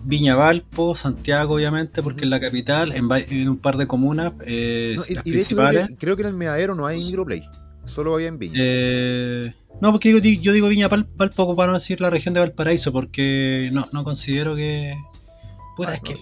[0.04, 4.94] Viña Valpo, Santiago, obviamente, porque es la capital, en, en un par de comunas, eh,
[4.98, 5.88] No, y, las y de hecho creo principales.
[5.88, 7.48] que, creo que en el Meadero no hay Microplay,
[7.86, 8.54] solo había en Viña.
[8.58, 12.40] Eh, no, porque di- yo digo Viña Val- Valpo para no decir la región de
[12.40, 14.94] Valparaíso, porque no, no considero que.
[15.76, 16.08] Puta, Ah, es no.
[16.08, 16.14] que.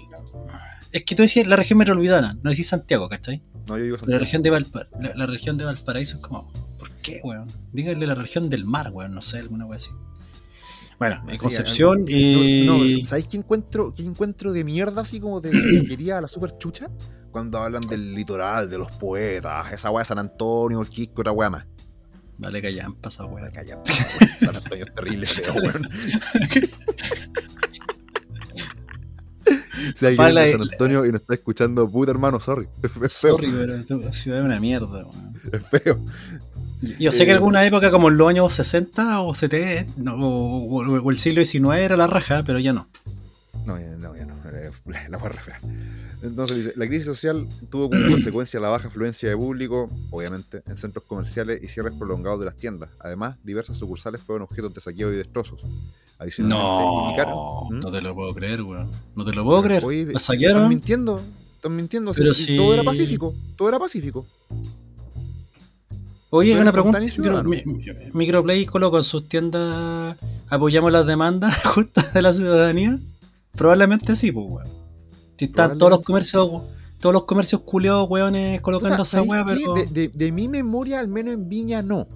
[0.92, 3.42] Es que tú decías la región metropolitana, no decís Santiago, ¿cachai?
[3.66, 4.20] no, yo digo La Santiago.
[4.20, 6.52] región de, Valpa- la, la región de Valparaíso es como.
[6.78, 7.48] ¿Por qué, weón?
[7.72, 9.90] Díganle la región del mar, weón, no sé, alguna weón así.
[11.02, 12.64] Bueno, en Concepción y.
[12.64, 15.50] No, no, ¿sabéis qué encuentro, qué encuentro de mierda así como de
[15.88, 16.90] quería a la super chucha?
[17.32, 21.32] Cuando hablan del litoral, de los poetas, esa weá de San Antonio, el Quisco, otra
[21.32, 21.66] weá más.
[22.38, 23.50] Vale, callan, pasa, weón.
[23.50, 23.84] Calla, weón.
[24.38, 25.88] San Antonio es terrible, feo, weón.
[29.96, 32.68] Si alguien Pala es de San Antonio y nos está escuchando, puta hermano, sorry.
[32.80, 33.08] Es feo.
[33.08, 33.82] Sorry, pero
[34.12, 35.40] ciudad es una mierda, weón.
[35.50, 36.04] Es feo.
[36.98, 40.14] Yo sé que Eh, en alguna época, como en los años 60 o 70, no,
[40.16, 42.88] o, o- o el siglo XIX era la raja, pero ya no.
[43.66, 44.34] No, ya no, ya no.
[44.52, 44.70] eh,
[45.08, 45.60] La voy a referar.
[46.22, 50.76] Entonces dice, la crisis social tuvo como consecuencia la baja afluencia de público, obviamente, en
[50.76, 52.90] centros comerciales y cierres prolongados de las tiendas.
[52.98, 55.62] Además, diversas sucursales fueron objetos de saqueo y destrozos.
[56.20, 56.48] Indicaron-
[57.28, 57.78] No, ¿Mm?
[57.80, 58.90] no te lo puedo creer, weón.
[59.16, 59.84] No te lo puedo creer.
[59.84, 60.68] Oye, ¿La ¿estás saquearon?
[60.68, 61.20] mintiendo?
[61.56, 62.12] Están mintiendo.
[62.12, 63.34] Pero si- Todo era pacífico.
[63.56, 64.26] Todo era pacífico.
[66.34, 66.98] Oye, Pero una pregunta.
[68.14, 70.16] Microplay colocó en sus tiendas.
[70.48, 72.98] ¿Apoyamos las demandas justas de la ciudadanía?
[73.54, 74.66] Probablemente sí, pues, weón.
[75.36, 76.62] Si están todos los comercios.
[76.98, 79.74] Todos los comercios culeados, weones, colocando esa ¿sabes weá, pero.
[79.74, 82.06] de, de- de mi memoria, al menos en Viña, no.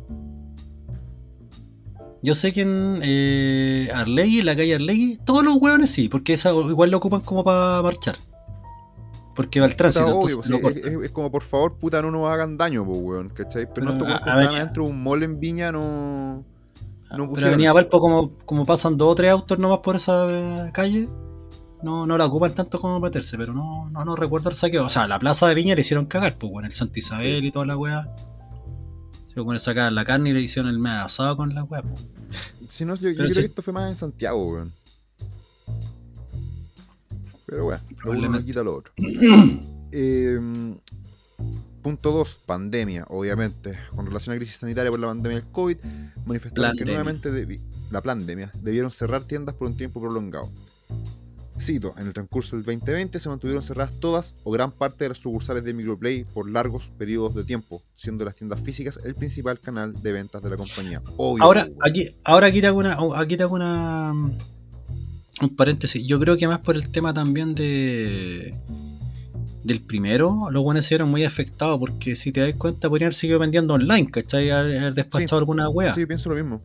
[2.23, 6.33] Yo sé que en eh, Arlegui, en la calle Arlegui, todos los hueones sí, porque
[6.33, 8.17] esa igual lo ocupan como para marchar.
[9.37, 10.93] Porque va el tránsito, obvio, entonces es, cortan.
[11.01, 13.67] es- es como, por favor, puta, no nos hagan daño, pues, weón, ¿cachai?
[13.73, 14.65] Pero, Pero, no estos a- weones que a ver, estaban ya.
[14.65, 16.45] dentro de un mall en Viña no...
[17.17, 17.73] no Pero Avenida.
[17.73, 21.09] Valpo, como, como pasan dos o tres autos nomás por esa eh, calle,
[21.83, 24.87] no, no la ocupan tanto como meterse, pero no, no, no recuerdo el saqueo.
[24.87, 27.51] O sea, la plaza de Viña le hicieron cagar, pues bueno, el Santa Isabel y
[27.51, 28.09] toda la weá.
[29.27, 31.83] Se ponen a sacar la carne y le hicieron el medio asado con la weá.
[31.83, 32.07] pues.
[32.71, 34.73] Si no, yo, creo que esto fue más en Santiago, weón.
[37.47, 38.47] Pero bueno, lo uno no Probablemente.
[38.47, 38.93] quita lo otro.
[39.93, 40.39] Eh,
[41.83, 43.79] punto 2, pandemia, obviamente.
[43.95, 45.77] Con relación a crisis sanitaria por la pandemia del COVID,
[46.27, 50.51] manifestaron que nuevamente debi- la pandemia debieron cerrar tiendas por un tiempo prolongado.
[51.59, 55.19] Cito, en el transcurso del 2020 se mantuvieron cerradas todas o gran parte de las
[55.19, 59.95] sucursales de Microplay por largos periodos de tiempo, siendo las tiendas físicas el principal canal
[60.03, 61.01] de ventas de la compañía.
[61.17, 64.13] Obvio, Ahora, aquí, ahora aquí te hago una, aquí te hago una
[65.43, 66.05] un paréntesis.
[66.07, 68.55] Yo creo que más por el tema también de
[69.65, 73.15] del primero, los buenos se vieron muy afectados porque si te das cuenta podrían haber
[73.15, 74.49] seguido vendiendo online, ¿cachai?
[74.51, 75.93] Haber despachado alguna wea.
[75.93, 76.61] Sí, pienso lo mismo.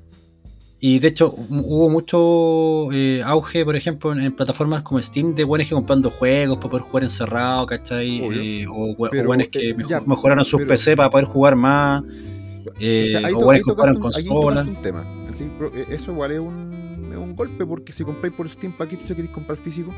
[0.79, 5.33] Y de hecho hu- hubo mucho eh, auge, por ejemplo, en, en plataformas como Steam
[5.35, 8.19] de buenos que comprando juegos para poder jugar encerrado, ¿cachai?
[8.61, 11.55] Eh, o Pero, buenos que eh, mejo- ya, mejoraron sus pero- PC para poder jugar
[11.55, 12.03] más.
[12.79, 14.67] Eh, o buenos que compraron consolas.
[15.89, 16.80] Eso igual es un,
[17.11, 19.93] es un golpe porque si compráis por Steam, ¿para qué tú queréis comprar físico?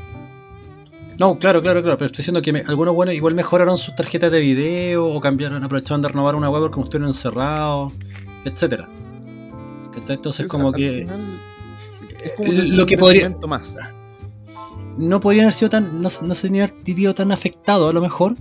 [1.18, 4.32] No, claro, claro, claro, pero estoy diciendo que me- algunos buenos igual mejoraron sus tarjetas
[4.32, 7.92] de video o cambiaron, aprovecharon de renovar una web porque como estuvieron encerrados,
[8.44, 8.88] etcétera.
[10.08, 13.76] Entonces como que es como lo un que podría- más.
[14.98, 18.36] no podrían haber sido tan, no, no se tenían vivido tan afectados a lo mejor,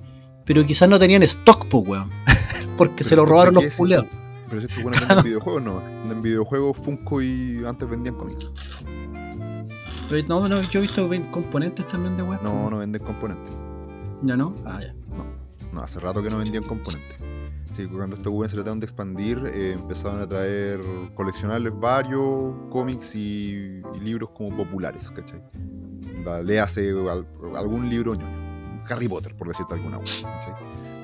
[0.46, 2.10] pero quizás no tenían stock, pues weón.
[2.78, 3.78] porque se lo robaron ¿por los qué?
[4.54, 5.78] Pero si estos buenos venden videojuegos, no.
[5.80, 8.52] Venden videojuegos, Funko y antes vendían cómics.
[10.10, 12.40] Pero no, no, yo he visto componentes también de web.
[12.44, 13.54] No, no venden componentes.
[14.22, 14.56] ¿Ya no?
[14.66, 14.94] Ah, ya.
[15.72, 17.18] No, hace rato que no vendían componentes.
[17.72, 20.80] Sí, cuando estos weones se trataron de expandir, eh, empezaron a traer
[21.16, 25.42] coleccionables varios, cómics y, y libros como populares, ¿cachai?
[26.44, 27.26] Léase al-
[27.58, 28.84] algún libro ñoño.
[28.88, 30.54] Harry Potter, por decirte alguna, ¿cachai?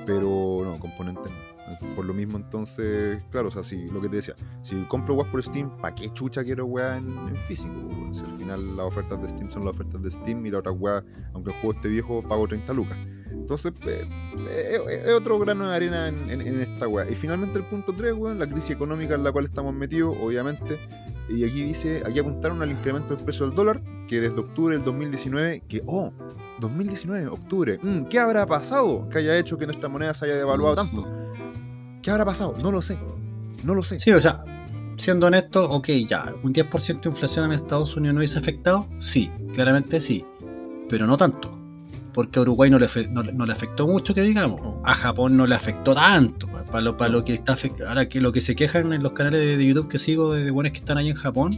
[0.06, 1.49] Pero no, componentes no.
[1.94, 5.30] Por lo mismo, entonces, claro, o sea, si lo que te decía, si compro weas
[5.30, 7.74] por Steam, ¿para qué chucha quiero weas en, físico?
[8.10, 10.72] Si al final las ofertas de Steam son las ofertas de Steam y la otra
[10.72, 11.04] wea,
[11.34, 12.98] aunque el juego esté viejo, pago 30 lucas.
[13.30, 14.06] Entonces, eh,
[14.48, 17.08] eh, es es otro grano de arena en, esta weá.
[17.08, 20.78] Y finalmente el punto 3, weón, la crisis económica en la cual estamos metidos, obviamente.
[21.28, 24.84] Y aquí dice, aquí apuntaron al incremento del precio del dólar, que desde octubre del
[24.84, 26.12] 2019, que, oh,
[26.60, 30.74] 2019, octubre, mm, ¿qué habrá pasado que haya hecho que nuestra moneda se haya devaluado
[30.74, 31.06] tanto?
[32.02, 32.54] ¿Qué habrá pasado?
[32.62, 32.98] No lo sé.
[33.62, 34.00] No lo sé.
[34.00, 34.40] Sí, o sea,
[34.96, 39.30] siendo honesto, ok, ya, un 10% de inflación en Estados Unidos no hubiese afectado, sí,
[39.54, 40.24] claramente sí,
[40.88, 41.56] pero no tanto.
[42.12, 44.60] Porque a Uruguay no le, no, le- afectó mucho, que digamos.
[44.84, 46.48] A Japón no le afectó tanto.
[46.48, 47.54] Para lo, pa lo que está
[47.88, 50.72] Ahora que lo que se quejan en los canales de, YouTube que sigo de, de
[50.72, 51.52] que están ahí en Japón,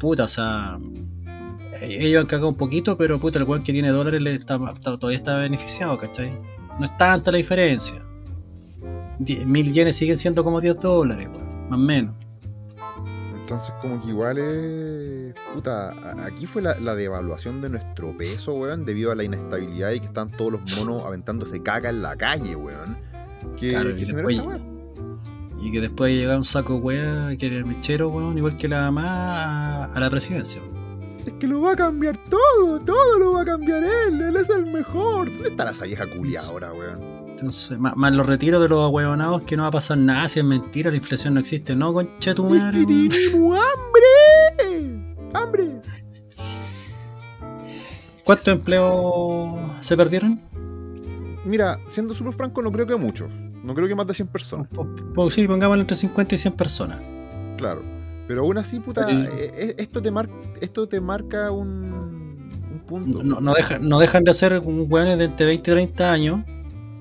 [0.00, 0.78] puta, o sea,
[1.80, 5.16] eh, ellos han cagado un poquito, pero puta, el weón que tiene dólares le todavía
[5.16, 6.36] está beneficiado, ¿cachai?
[6.78, 8.04] No es tanta la diferencia.
[9.46, 12.14] Mil yenes siguen siendo como 10 dólares, weón, más o menos.
[13.40, 15.34] Entonces, como que igual es.
[15.54, 15.90] Puta,
[16.24, 20.06] aquí fue la, la devaluación de nuestro peso, weón, debido a la inestabilidad y que
[20.06, 22.96] están todos los monos aventándose caca en la calle, weón.
[23.56, 24.42] Que, Claro, que y después-.
[25.60, 29.84] Y que después llega un saco weá que era mechero, weón, igual que la mamá
[29.84, 30.60] a, a la presidencia.
[31.26, 34.48] Es que lo va a cambiar todo, todo lo va a cambiar él, él es
[34.48, 35.30] el mejor.
[35.32, 37.11] ¿Dónde está esa vieja culia ahora, weón?
[37.42, 40.38] Entonces, más, más los retiros de los ahueonados que no va a pasar nada, si
[40.38, 42.78] es mentira, la inflación no existe, no, concha tu ¡Es madre.
[43.58, 45.02] hambre!
[45.34, 45.82] ¡Hambre!
[48.24, 50.40] ¿Cuántos empleos se perdieron?
[51.44, 53.28] Mira, siendo súper franco, no creo que mucho.
[53.64, 56.98] No creo que más de 100 personas, po- sí, pongámoslo entre 50 y 100 personas.
[57.58, 57.82] claro.
[58.28, 60.30] Pero aún así, puta, eh, eh, esto, te mar-
[60.60, 61.92] esto te marca un,
[62.72, 63.22] un punto.
[63.24, 66.40] No, no, deja- no dejan de ser weones de entre 20 y 30 años,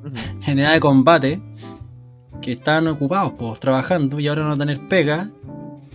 [0.04, 0.52] Ujú.
[0.52, 1.42] en edad de combate,
[2.42, 5.30] que están ocupados, pues, trabajando y ahora no tener pega.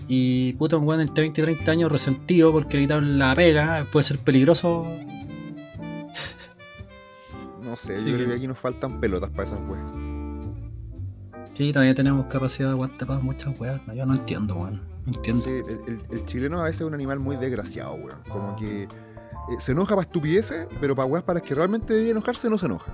[0.09, 3.87] Y puta, un weón entre 20 y 30 años resentido porque le quitaron la pega,
[3.91, 4.87] puede ser peligroso.
[7.63, 9.85] No sé, Sí, yo creo que- que aquí nos faltan pelotas para esas weas.
[11.53, 13.81] Sí, todavía tenemos capacidad de aguante para muchas weas.
[13.87, 14.83] No, yo no entiendo, weón.
[15.07, 15.43] No entiendo.
[15.43, 18.19] Sí, el, el- el chileno a veces es un animal muy desgraciado, weón.
[18.29, 18.89] Como que eh,
[19.59, 22.67] se enoja para estupideces, pero para weas para las que realmente debería enojarse, no se
[22.67, 22.93] enoja.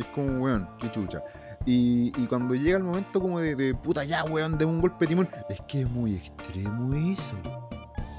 [0.00, 1.22] Es como, weón, qué chucha.
[1.66, 5.04] Y, y cuando llega el momento como de, de, puta ya, weón, de un golpe
[5.04, 7.68] de timón, es que es muy extremo eso.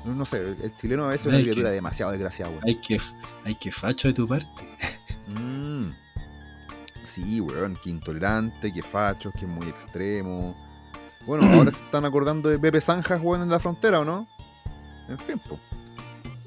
[0.05, 2.63] No, no sé, el, el chileno a veces es una criatura demasiado desgraciada, weón.
[2.65, 2.99] Hay que,
[3.43, 4.47] hay que facho de tu parte.
[5.27, 5.91] Mm.
[7.05, 10.55] Sí, weón, que intolerante, que facho, que es muy extremo.
[11.25, 14.27] Bueno, ahora se están acordando de Pepe Zanjas, weón, en la frontera, ¿o no?
[15.09, 15.59] En fin, po.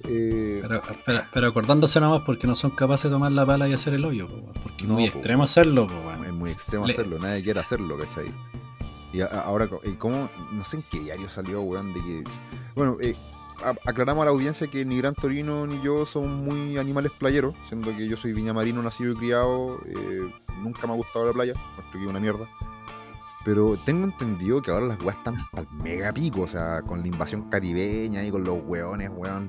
[0.06, 3.72] Eh, Pero, pero, pero acordándose nomás porque no son capaces de tomar la pala y
[3.72, 4.28] hacer el hoyo.
[4.62, 5.16] Porque es No, muy po.
[5.18, 5.94] extremo hacerlo, po,
[6.24, 8.26] es muy extremo Le- hacerlo, nadie quiere hacerlo, ¿cachai?
[9.12, 10.28] Y ahora, eh, ¿cómo?
[10.52, 12.24] No sé en qué diario salió, weón, de que...
[12.74, 13.14] Bueno, eh,
[13.86, 17.96] aclaramos a la audiencia que ni Gran Torino ni yo somos muy animales playeros, siendo
[17.96, 20.28] que yo soy viñamarino, nacido y criado, eh,
[20.60, 22.44] nunca me ha gustado la playa, encuentro que es una mierda.
[23.44, 27.06] Pero tengo entendido que ahora las weas están al mega pico, o sea, con la
[27.06, 29.48] invasión caribeña y con los weones, weón,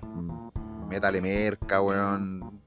[0.89, 2.61] métale merca, weón.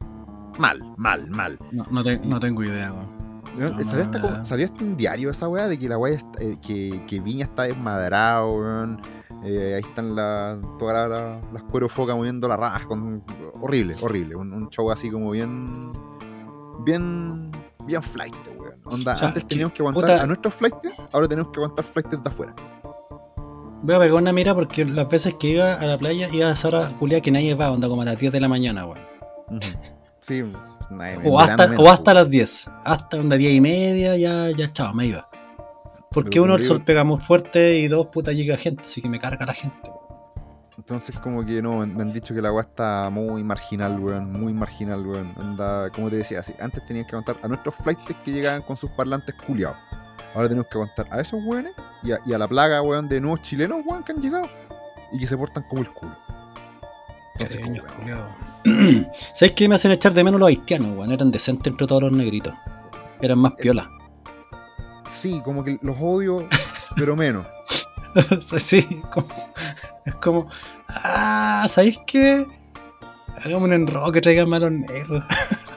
[0.59, 1.59] Mal, mal, mal.
[1.73, 3.19] No, no, te- no tengo idea, weón.
[3.59, 6.37] No, salió, hasta como- salió hasta un diario esa weá de que la weá est-
[6.41, 9.01] eh, que, que Viña está desmadrado, weón.
[9.45, 12.87] Eh, ahí están la- todas la- la- las cuero foca moviendo la raja.
[12.87, 13.23] Con,
[13.61, 14.35] horrible, horrible.
[14.37, 15.93] Un, un show así como bien.
[16.85, 17.51] Bien.
[17.87, 18.75] Bien flight, weón.
[18.85, 21.59] Onda, O sea, antes que- teníamos que aguantar puta- a nuestros flights, ahora tenemos que
[21.61, 22.55] aguantar flights de afuera.
[23.83, 26.53] Voy a pegar una mira porque las veces que iba a la playa iba a
[26.53, 28.99] esa hora culia que nadie va, onda como a las 10 de la mañana, weón.
[30.21, 30.57] Sí, en
[31.25, 32.71] O hasta, menos, o hasta las 10.
[32.85, 35.29] Hasta onda 10 y media, ya, ya chao, me iba.
[36.11, 39.19] Porque uno, el sol pega muy fuerte y dos, puta, llega gente, así que me
[39.19, 39.91] carga la gente.
[40.77, 44.53] Entonces como que no, me han dicho que la weá está muy marginal, weón, muy
[44.53, 45.33] marginal, weón.
[45.39, 48.77] Anda, como te decía, así, antes tenías que aguantar a nuestros flights que llegaban con
[48.77, 49.77] sus parlantes culiados.
[50.39, 53.21] Ahora tenemos que aguantar a esos weones y a, y a la plaga, weón, de
[53.21, 54.49] nuevos chilenos, weón, que han llegado
[55.11, 56.15] y que se portan como el culo.
[57.35, 58.07] Entonces, como.
[59.35, 61.11] ¿Sabes qué me hacen echar de menos los haitianos, weón?
[61.11, 62.55] Eran decentes entre todos los negritos.
[63.21, 63.91] Eran más piola.
[65.09, 66.47] sí, como que los odio,
[66.95, 67.45] pero menos.
[68.59, 69.27] Sí, como-
[70.05, 70.49] es como,
[70.89, 72.47] ah, ¿sabéis qué?
[73.45, 75.25] Hagamos un enroque, traigan a los negros.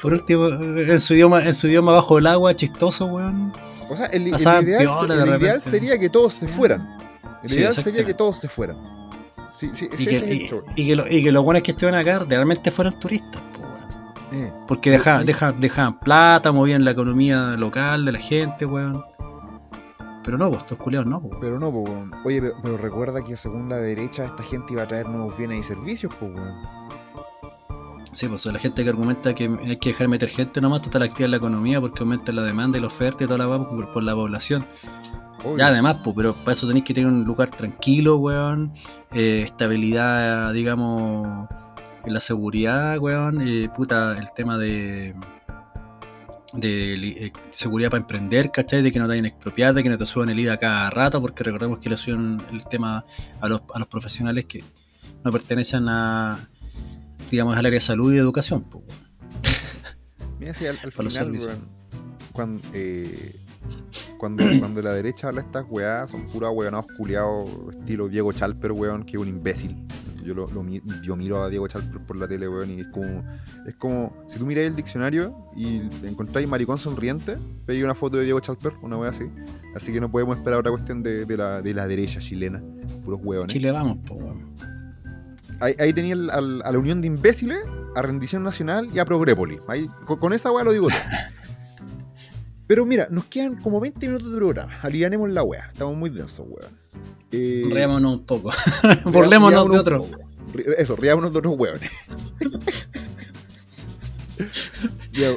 [0.00, 3.52] Por último, en su idioma, en su idioma bajo el agua, chistoso, weón.
[3.90, 5.70] O sea, el, ideal, piola el de ideal repente.
[5.70, 6.96] sería que todos se fueran.
[7.42, 8.76] El Sí, ideal sería que todos se fueran.
[9.56, 10.16] Sí, sí, Y que,
[10.74, 13.60] y, y que, lo- y que los buenos que estuvieron acá realmente fueran turistas, po,
[13.60, 14.44] weón.
[14.44, 14.52] Eh.
[14.66, 19.02] Porque dejaban, dejaban, dejaban plata, movían la economía local de la gente, weón.
[20.22, 21.36] Pero no, pues estos culiados no, pues.
[21.40, 22.12] Pero no, pues, weón.
[22.24, 25.60] Oye, pero, pero recuerda que según la derecha esta gente iba a traer nuevos bienes
[25.60, 26.54] y servicios, pues, weón.
[28.20, 31.24] Sí, pues la gente que argumenta que hay que dejar meter gente nomás, total activa
[31.24, 33.90] en la economía porque aumenta la demanda y la oferta y toda la weá por,
[33.94, 34.66] por la población.
[35.42, 35.56] Obvio.
[35.56, 38.70] Ya además, pues, pero para eso tenéis que tener un lugar tranquilo, weón.
[39.12, 41.48] eh, estabilidad, digamos,
[42.04, 43.40] en la seguridad, weón.
[43.40, 45.14] eh, puta, el tema de
[46.60, 48.82] eh, seguridad para emprender, ¿cachai?
[48.82, 51.22] De que no te hayan expropiado, de que no te suban el IVA cada rato,
[51.22, 53.02] porque recordemos que le suben el tema
[53.40, 54.62] a los, a los profesionales que
[55.24, 56.38] no pertenecen a,
[57.30, 58.84] digamos, al área de salud y educación, pues.
[60.40, 61.68] Mira, si al, al final, weón,
[62.32, 63.36] cuando, eh,
[64.18, 69.04] cuando, cuando la derecha habla estas weás, son puros weonados culiados, estilo Diego Chalper, weón,
[69.04, 69.76] que es un imbécil.
[70.24, 70.64] Yo, lo, lo
[71.02, 73.24] yo miro a Diego Chalper por la tele, weón, y es como,
[73.66, 78.24] es como, si tú miráis el diccionario y encontráis maricón sonriente, veis una foto de
[78.24, 79.24] Diego Chalper, una wea así.
[79.74, 82.62] Así que no podemos esperar otra cuestión de, de la, de la derecha chilena,
[83.04, 83.52] puros weones.
[83.52, 84.79] Chile vamos, pues, weón.
[85.60, 87.60] Ahí, ahí tenía el- al- a la unión de imbéciles,
[87.94, 89.60] a Rendición Nacional y a Progrépoli.
[89.68, 90.98] Ahí, con, con esa weá lo digo todo.
[92.66, 94.78] Pero mira, nos quedan como 20 minutos de programa.
[94.82, 95.68] Alivianemos la weá.
[95.72, 96.72] Estamos muy densos, weón.
[97.32, 98.50] Eh, Reámonos un poco.
[99.04, 99.98] Burlémonos de un otro.
[100.04, 100.20] poco.
[100.54, 101.90] Ri- Eso, riámonos de otros weones.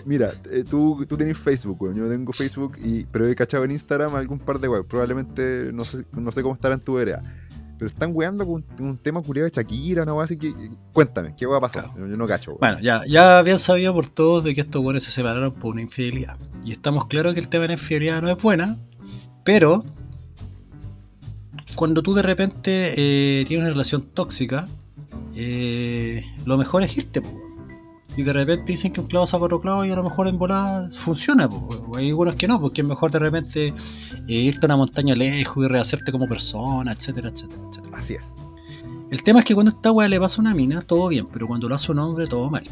[0.05, 1.95] Mira, eh, tú, tú tenés Facebook, weón.
[1.95, 4.85] Yo tengo Facebook, y, pero he cachado en Instagram algún par de weón.
[4.85, 7.21] Probablemente, no sé, no sé cómo estará en tu área.
[7.83, 10.53] Pero están weando con un, un tema curioso de Shakira, una weá así que.
[10.93, 11.91] Cuéntame, ¿qué va a pasar?
[11.91, 12.07] Claro.
[12.07, 12.59] Yo, no cacho, weón.
[12.61, 15.81] Bueno, ya, ya habían sabido por todos de que estos buenos se separaron por una
[15.81, 16.37] infidelidad.
[16.63, 18.77] Y estamos claros que el tema de la infidelidad no es buena,
[19.43, 19.83] pero
[21.75, 24.65] cuando tú de repente eh, tienes una relación tóxica,
[25.35, 27.21] eh, lo mejor es irte.
[27.21, 27.37] po.
[28.15, 30.37] Y de repente dicen que un clavo saca otro clavo y a lo mejor en
[30.37, 31.49] volada funciona.
[31.49, 31.82] po.
[31.95, 33.73] Hay algunos que no, porque es mejor de repente
[34.27, 37.97] eh, irte a una montaña lejos y rehacerte como persona, etcétera, etcétera, etcétera.
[37.97, 38.25] Así es.
[39.11, 41.47] El tema es que cuando esta weá le pasa a una mina, todo bien, pero
[41.47, 42.63] cuando lo hace un hombre, todo mal.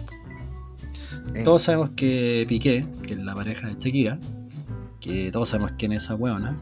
[1.36, 4.18] Eh, Todos sabemos que Piqué, que es la pareja de Shakira,
[5.00, 6.58] que todos sabemos quién es esa weona,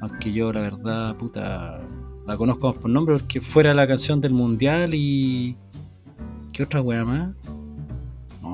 [0.00, 1.82] aunque yo la verdad, puta,
[2.26, 5.56] la conozco más por nombre porque fuera la canción del mundial y.
[6.52, 7.34] ¿Qué otra wea más?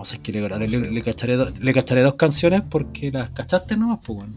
[0.00, 3.12] No sé, es que le, le- le- le cacharé, do- le cacharé dos canciones porque
[3.12, 4.32] las cachaste nomás, pues bueno.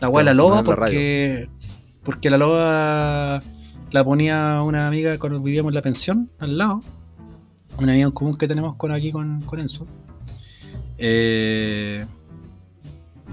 [0.00, 1.48] La de la loba en la porque.
[2.04, 3.42] Porque la loba
[3.90, 6.82] la ponía una amiga cuando vivíamos en la pensión al lado.
[7.78, 9.86] Una amiga en común que tenemos con aquí con, con Enzo.
[10.98, 12.04] Eh,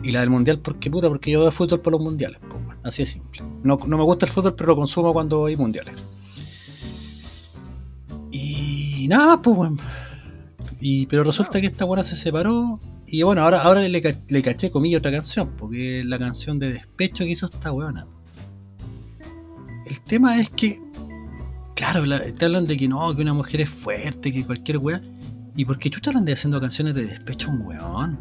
[0.01, 2.39] y la del mundial, porque puta, porque yo veo fútbol por los mundiales.
[2.83, 3.41] así de simple.
[3.63, 5.95] No, no me gusta el fútbol, pero lo consumo cuando hay mundiales.
[8.31, 9.79] Y nada más, pues, weón.
[10.81, 12.79] Y, pero resulta que esta buena se separó.
[13.07, 16.73] Y bueno, ahora, ahora le, le caché comillas otra canción, porque es la canción de
[16.73, 18.07] despecho que hizo esta weona.
[19.85, 20.81] El tema es que,
[21.75, 25.01] claro, la- te hablan de que no, que una mujer es fuerte, que cualquier wea.
[25.55, 28.19] ¿Y por qué chucha andas haciendo canciones de despecho a un weón?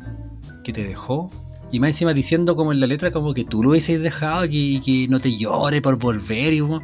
[0.63, 1.31] Que te dejó.
[1.73, 4.51] Y más encima diciendo como en la letra como que tú lo hubieses dejado que-
[4.55, 6.81] y que no te llore por volver y como...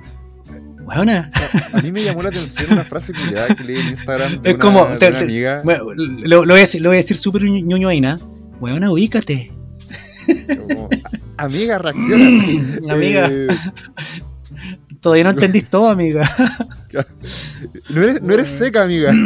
[0.90, 1.30] Weona,
[1.72, 4.62] A mí me llamó la atención una frase que leí en Instagram de Es una,
[4.62, 5.62] como, de te- una te- amiga.
[5.64, 8.18] Lo, lo voy a decir, lo voy a decir súper ñu- ñoño ahí, ¿no?
[8.60, 9.52] Weona, ubícate.
[10.68, 10.88] como,
[11.36, 12.44] amiga, reacciona.
[12.92, 13.48] Amiga, Eh,
[15.00, 16.28] todavía no entendís todo, amiga.
[17.90, 19.12] no, eres, no eres seca, amiga.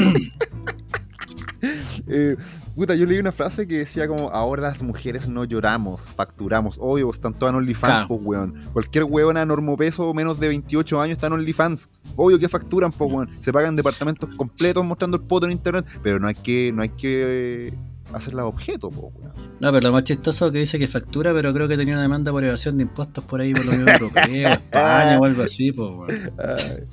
[2.07, 2.37] Eh,
[2.75, 6.77] puta, yo leí una frase que decía como, ahora las mujeres no lloramos, facturamos.
[6.81, 8.09] Obvio, están todas en OnlyFans, Claro.
[8.09, 8.61] pues, weón.
[8.73, 11.89] Cualquier weona normopeso menos de 28 años está en OnlyFans.
[12.17, 13.31] Obvio que facturan, pues, weón.
[13.41, 16.89] Se pagan departamentos completos mostrando el poto en internet, pero no hay que, no hay
[16.91, 17.75] que eh,
[18.13, 19.55] hacerla objeto, pues, weón.
[19.61, 22.03] No, pero lo más chistoso es que dice que factura, pero creo que tenía una
[22.03, 25.71] demanda por evasión de impuestos por ahí por la Unión Europea, España o algo así,
[25.73, 26.33] pues, weón.
[26.39, 26.85] Ay,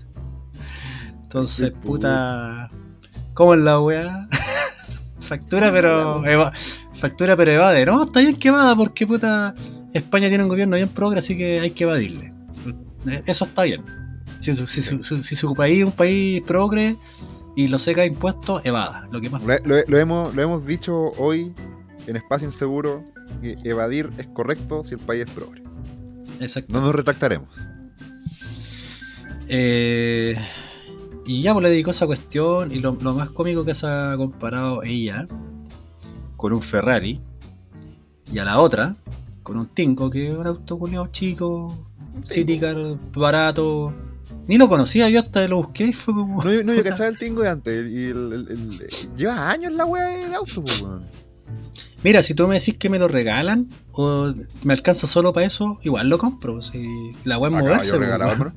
[1.23, 2.69] Entonces, puta.
[3.33, 4.27] ¿Cómo es la weá?
[5.31, 6.25] Factura, pero.
[6.25, 6.51] eva-
[6.93, 7.85] factura, pero evade.
[7.85, 9.53] No, está bien que evada, porque puta.
[9.93, 12.33] España tiene un gobierno bien progre, así que hay que evadirle.
[13.25, 13.83] Eso está bien.
[14.39, 16.95] Si su, si su- su- si su país es un país progre
[17.55, 19.07] y lo seca impuestos, evada.
[19.11, 19.41] Lo que más.
[19.43, 21.53] Lo, lo- lo hemos, lo hemos dicho hoy
[22.07, 23.03] en Espacio Inseguro,
[23.41, 25.61] que evadir es correcto si el país es progre.
[26.39, 26.73] Exacto.
[26.73, 27.49] No nos retractaremos.
[29.47, 30.35] Eh,
[31.25, 34.15] y ya pues le dedicó esa cuestión y lo, lo más cómico que se ha
[34.17, 35.27] comparado ella
[36.37, 37.19] con un Ferrari
[38.31, 38.95] y a la otra
[39.43, 41.77] con un Tingo que es un auto culiao chico,
[42.23, 42.75] City Car
[43.15, 43.93] barato.
[44.47, 46.43] Ni lo conocía yo hasta lo busqué y fue como...
[46.43, 47.91] No, yo- no, yo cachaba el tingo de antes.
[47.91, 51.03] Y el, el- el- lleva años la wea de auto, pues, weón.
[52.03, 55.77] Mira, si tú me decís que me lo regalan o me alcanza solo para eso,
[55.83, 56.59] igual lo compro.
[56.61, 57.89] Si la web es moverse.
[57.91, 57.97] yo
[58.37, 58.53] pues,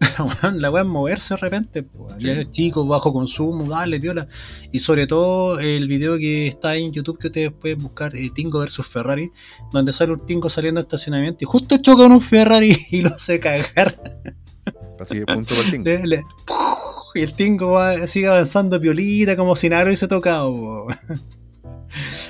[0.54, 2.26] la weá es moverse de repente, po, Sí.
[2.26, 4.26] ya es chico, bajo consumo, dale, viola.
[4.72, 8.58] Y sobre todo el video que está en YouTube que ustedes pueden buscar, eh, Tingo
[8.60, 9.30] versus Ferrari,
[9.72, 13.14] donde sale un Tingo saliendo de estacionamiento y justo choca con un Ferrari y lo
[13.14, 13.94] hace cagar.
[15.00, 15.84] Así que punto para el tingo.
[15.84, 16.24] Le- le-
[17.16, 20.86] y el Tingo va, sigue avanzando piolita como si nada hubiese tocado.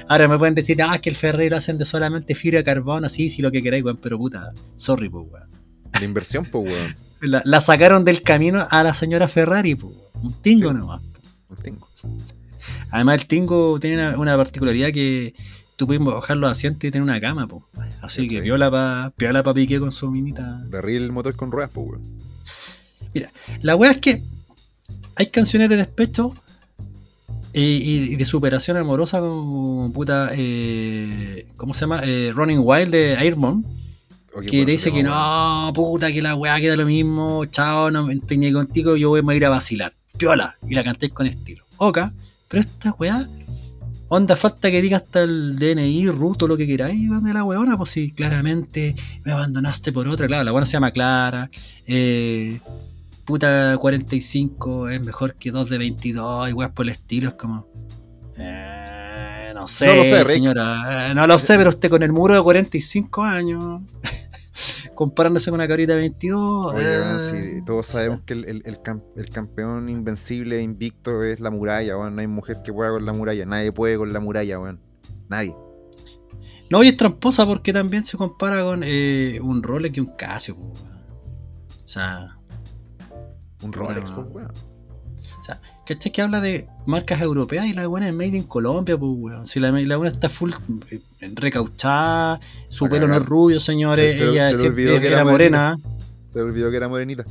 [0.08, 3.08] Ahora me pueden decir, ah, que el Ferrari lo hacen de solamente fibra de carbono,
[3.08, 5.48] sí, sí, lo que queráis, weón, pero puta, sorry, pues, weón.
[5.98, 6.96] La inversión, pues, weón.
[7.26, 9.92] La, la sacaron del camino a la señora Ferrari, po.
[10.22, 10.76] un tingo Sí.
[10.76, 11.02] nomás.
[11.50, 11.88] El tingo.
[12.90, 15.34] Además, el tingo tiene una, una particularidad que
[15.76, 17.66] tú puedes bajar los asientos y tener una cama, po.
[18.02, 18.40] Así que Sí.
[18.42, 20.62] viola pa, piola pa pique con su minita.
[20.70, 22.24] Derril el motor con ruedas, pues, weón.
[23.62, 24.22] La wea es que
[25.16, 26.34] hay canciones de despecho
[27.52, 30.30] y, y- y de superación amorosa como puta.
[30.32, 32.00] Eh, ¿Cómo se llama?
[32.04, 33.62] Eh, Running Wild de Airborne.
[34.42, 38.14] Que te dice que no, puta, que la weá queda lo mismo, chao, no me
[38.14, 39.92] estoy ni contigo, yo voy a ir a vacilar.
[40.18, 41.64] Piola, y la cantéis con estilo.
[41.76, 42.12] Oca,
[42.48, 43.28] pero esta weá,
[44.08, 47.90] onda, falta que diga hasta el DNI, ruto, lo que queráis de la weona, pues
[47.90, 51.48] si claramente me abandonaste por otra, claro, la weona se llama Clara,
[51.86, 52.60] eh,
[53.24, 57.68] puta 45 es mejor que 2 de 22, y weas por el estilo, es como...
[58.36, 58.73] eh,
[59.64, 62.34] no sé, No lo sé, señora, eh, no lo sé, pero usted con el muro
[62.34, 63.82] de 45 años,
[64.94, 68.62] comparándose con una carita de 22, Oye, weón, eh, sí, todos sabemos que el, el-
[68.66, 68.78] el
[69.16, 72.14] el campeón invencible e invicto es la muralla, weón.
[72.14, 73.44] No hay mujer que pueda con la muralla.
[73.46, 74.80] Nadie puede con la muralla, weón.
[75.28, 75.54] Nadie.
[76.70, 80.54] No, y es tramposa porque también se compara con eh, un Rolex y un Casio.
[80.56, 80.72] weón.
[80.72, 82.38] O sea,
[83.62, 84.52] Un Rolex, pues, weón.
[85.86, 89.46] ¿Cachai que habla de marcas europeas y la buena es made in Colombia, pues, weón?
[89.46, 90.50] Si la, la buena está full
[90.90, 91.00] eh,
[91.34, 95.16] recauchada, su pelo no es rubio, señores, Se- se- ella se siempre olvidó que era
[95.16, 95.78] era morena.
[96.32, 97.24] Se olvidó que era morenita.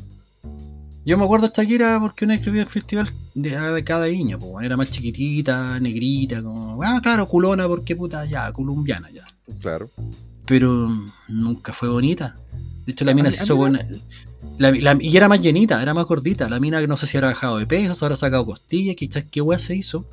[1.05, 4.65] Yo me acuerdo de Shakira porque una escribía el festival de, de cada viña, pues,
[4.65, 9.25] era más chiquitita, negrita, como, ah, claro, culona porque puta, ya, colombiana ya.
[9.61, 9.89] Claro.
[10.45, 10.89] Pero
[11.27, 12.37] nunca fue bonita.
[12.85, 13.79] De hecho, la mina se hizo buena.
[14.57, 16.47] La- la- y era más llenita, era más gordita.
[16.49, 19.25] La mina que no sé si habrá bajado de peso, se habrá sacado costillas, quizás
[19.29, 20.05] qué weá se hizo.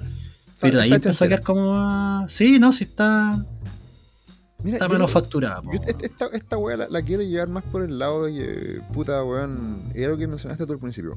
[0.61, 1.72] Pero de ahí empezó a quedar como.
[1.72, 3.45] más- Sí, no, sí está,
[4.62, 5.62] Mira, está manufacturada.
[5.72, 9.22] Yo esta, esta weá la, la quiero llevar más por el lado de que, puta
[9.24, 11.16] weón, era lo que mencionaste tú al principio.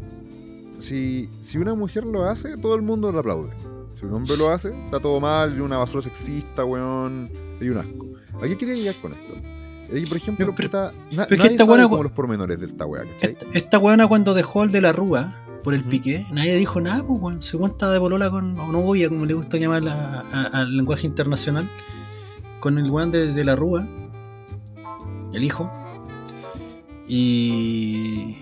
[0.80, 3.52] Si, si una mujer lo hace, todo el mundo lo aplaude.
[4.00, 7.30] Si un hombre lo hace, está todo mal, y una basura sexista, weón,
[7.62, 8.08] y un asco.
[8.42, 9.34] ¿A qué quería llegar con esto?
[9.88, 13.04] Por ejemplo, Pero- pero- na- nadie esta sabe como los pormenores de esta weá.
[13.22, 15.32] Esta, esta weona cuando dejó el de la Rúa
[15.64, 15.90] por el Ujú.
[15.90, 17.42] piqué, nadie dijo nada, pues weón.
[17.42, 21.06] Se cuenta de polola con, o novia, como le gusta llamar a- a- al lenguaje
[21.08, 21.70] internacional,
[22.60, 23.88] con el weón de, de la Rúa,
[25.34, 25.72] el hijo.
[27.08, 28.38] Y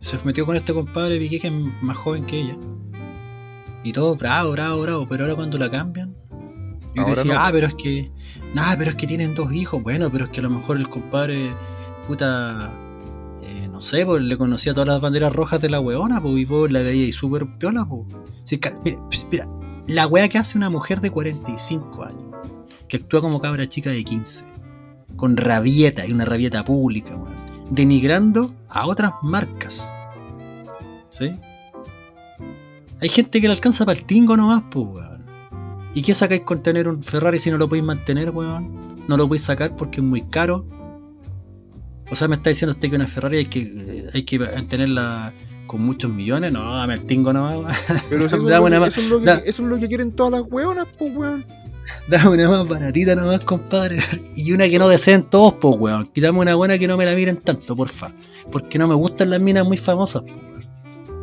[0.00, 1.52] se metió con este compadre Piqué que es
[1.82, 2.56] más joven que ella.
[3.82, 5.06] Y todo bravo, bravo, bravo.
[5.08, 6.14] Pero ahora cuando la cambian,
[6.98, 7.40] yo Ahora decía, no.
[7.40, 8.10] ah, pero es que.
[8.54, 9.82] Nada, pero es que tienen dos hijos.
[9.82, 11.52] Bueno, pero es que a lo mejor el compadre,
[12.06, 12.72] puta.
[13.42, 16.44] eh, no sé, pues le conocía todas las banderas rojas de la weona, pues y
[16.44, 18.06] vos la veía y súper piola, pues.
[19.30, 19.48] Mira,
[19.86, 22.24] la wea que hace una mujer de 45 años,
[22.88, 24.44] que actúa como cabra chica de 15,
[25.16, 27.34] con rabieta y una rabieta pública, weón,
[27.70, 29.94] denigrando a otras marcas.
[31.10, 31.30] ¿Sí?
[33.00, 35.17] Hay gente que le alcanza para el tingo nomás, pues, weón.
[35.94, 39.04] ¿Y qué sacáis con tener un Ferrari si no lo podéis mantener, weón?
[39.08, 40.66] No lo podéis sacar porque es muy caro.
[42.10, 45.32] O sea, me está diciendo usted que una Ferrari hay que, eh, hay que tenerla
[45.66, 46.52] con muchos millones.
[46.52, 47.76] No, dame el tingo nomás.
[48.08, 49.68] Pero eso, es Dame lo una que, ma- eso, es lo que, da- eso es
[49.68, 51.44] lo que quieren todas las weonas, pues weón.
[52.08, 53.98] Dame una más baratita nomás, compadre.
[54.36, 56.06] Y una que no deseen todos, pues, weón.
[56.08, 58.12] Quítame una buena que no me la miren tanto, porfa.
[58.52, 60.22] Porque no me gustan las minas muy famosas.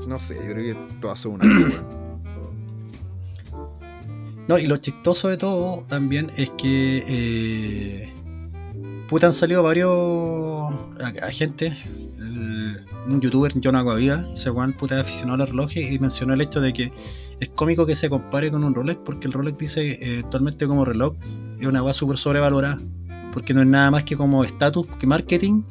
[0.08, 2.05] No sé, yo creo que todas son una weón.
[4.48, 7.04] No, y lo chistoso de todo también es que.
[7.08, 8.14] Eh,
[9.08, 9.90] puta, han salido varios.
[11.02, 11.74] A, a gente.
[12.20, 16.42] el- un youtuber, John Aguaviva, ese weón puta aficionado a los relojes y mencionó el
[16.42, 16.92] hecho de que
[17.40, 20.86] es cómico que se compare con un Rolex porque el Rolex dice eh, actualmente como
[20.86, 21.14] reloj
[21.60, 22.82] es una weá súper sobrevalorada
[23.32, 25.62] porque no es nada más que como estatus, que marketing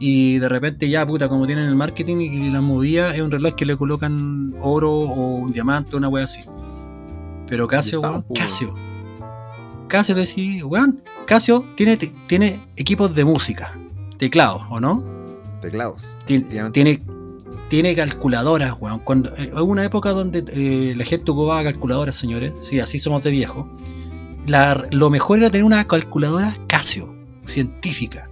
[0.00, 3.54] y de repente ya puta como tienen el marketing y la movida es un reloj
[3.54, 6.42] que le colocan oro o un diamante una weá así
[7.52, 8.24] pero Casio, weón.
[8.34, 8.74] Casio
[9.86, 13.78] Casio te decís, weón, Casio tiene, tiene equipos de música
[14.16, 15.04] teclados, ¿o no?
[15.60, 16.08] Teclados.
[16.24, 17.02] Tiene, tiene,
[17.68, 19.00] tiene calculadoras, weón.
[19.00, 22.54] Cuando, eh, hubo una época donde eh, la gente ocupaba calculadoras, señores.
[22.60, 23.68] Sí, así somos de viejo.
[24.46, 28.30] La- lo mejor era tener una calculadora Casio, científica.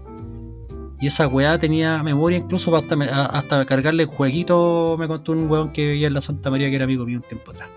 [0.98, 2.94] Y esa weá tenía memoria incluso hasta,
[3.26, 4.96] hasta cargarle jueguito.
[4.98, 7.28] Me contó un weón que vivía en la Santa María que era amigo mío un
[7.28, 7.68] tiempo atrás.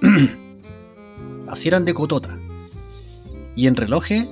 [1.50, 2.38] así eran de cotota.
[3.56, 4.28] Y en relojes,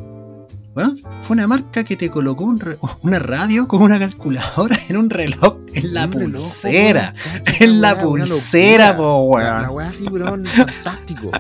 [0.75, 4.97] weón, fue una marca que te colocó un re- una radio con una calculadora en
[4.97, 7.15] un reloj, en la reloj, pulsera.
[7.61, 9.63] En la pulsera, po, weón.
[9.63, 11.31] la weá así, weón, fantástico.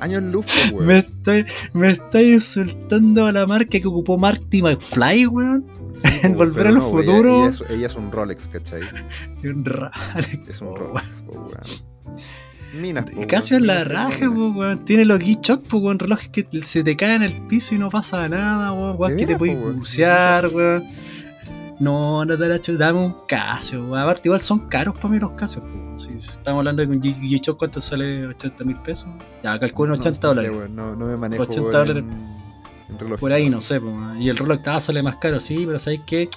[0.00, 0.86] Años luz, po, weón.
[0.86, 1.46] Me estáis
[2.22, 5.64] me insultando a la marca que ocupó Marty McFly, weón.
[5.94, 7.46] Sí, en Volver al no, Futuro.
[7.46, 8.80] Ella, es, ella es un Rolex, ¿cachai?
[9.44, 12.16] Un Rolex, Es un Rolex, po, weón.
[12.80, 14.78] Minas, po, Casio es la raja, po, weón.
[14.80, 15.98] Tiene los G-Shock, po, weón.
[15.98, 18.96] Relojes que se te caen al piso y no pasa nada, weón.
[18.98, 20.86] Weón, ¿De que te puedes bucear, weón.
[21.80, 23.98] No, no te la dame un Casio, weón.
[23.98, 25.98] Aparte, igual son caros para mí los Casios, po.
[25.98, 28.26] Si estamos hablando de que un G- G-Shock, ¿cuánto sale?
[28.28, 29.08] ¿80 mil pesos?
[29.42, 30.70] Ya, calculo No, 80 no sé, dólares.
[30.70, 32.04] no, no me manejo 80 weón, dólares.
[32.08, 33.18] en, en reloj.
[33.20, 34.22] Por ahí, no sé, po, weón.
[34.22, 36.28] y el Rolex ah, sale más caro, sí, pero ¿sabéis qué?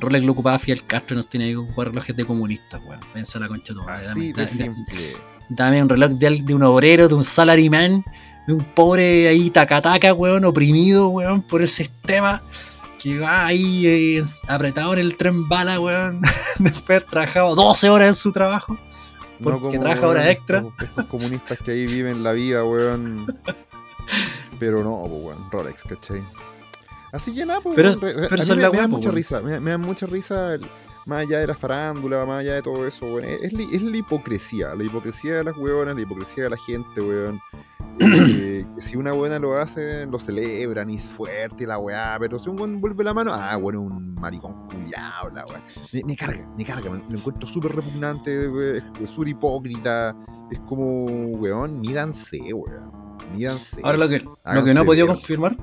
[0.00, 3.00] Rolex lo ocupaba Fidel Castro y nos tiene que ocupar relojes de comunistas, weón.
[3.12, 4.08] Pensa la concha de tu madre.
[4.08, 4.74] Así de simple.
[5.48, 8.04] Dame un reloj de, de un obrero, de un salaryman,
[8.46, 12.42] de un pobre ahí tacataca, weón, oprimido, weón, por el sistema.
[12.98, 16.20] Que va ahí eh, apretado en el tren bala, weón.
[16.58, 18.78] Después de haber trabajado 12 horas en su trabajo.
[19.42, 20.58] Porque trabaja hora weón, extra.
[20.58, 23.26] Estos, estos comunistas que ahí viven la vida, weón.
[24.58, 26.22] Pero no, weón, Rolex, ¿cachai?
[27.12, 29.78] Así que nada, pues, Pero- pero me, me da po, mucha risa, me, me da
[29.78, 30.66] mucha risa, el-
[31.06, 33.24] más allá de la farándula, más allá de todo eso, weón.
[33.42, 37.00] Es, li- es la hipocresía, la hipocresía de las weonas, la hipocresía de la gente,
[37.00, 37.40] weón.
[38.00, 42.38] Eh, si una buena lo hace, lo celebran y es fuerte y la weá, pero
[42.38, 45.62] si un weón vuelve la mano, ah, bueno, un maricón culiao, la weá.
[45.92, 50.16] Me, me carga, me carga, me- lo encuentro súper repugnante, weón, es súper hipócrita,
[50.50, 51.04] es como,
[51.38, 52.90] weón, mídanse, weón,
[53.34, 53.80] mídanse.
[53.84, 55.56] Ahora lo que, lo que no he podido confirmar,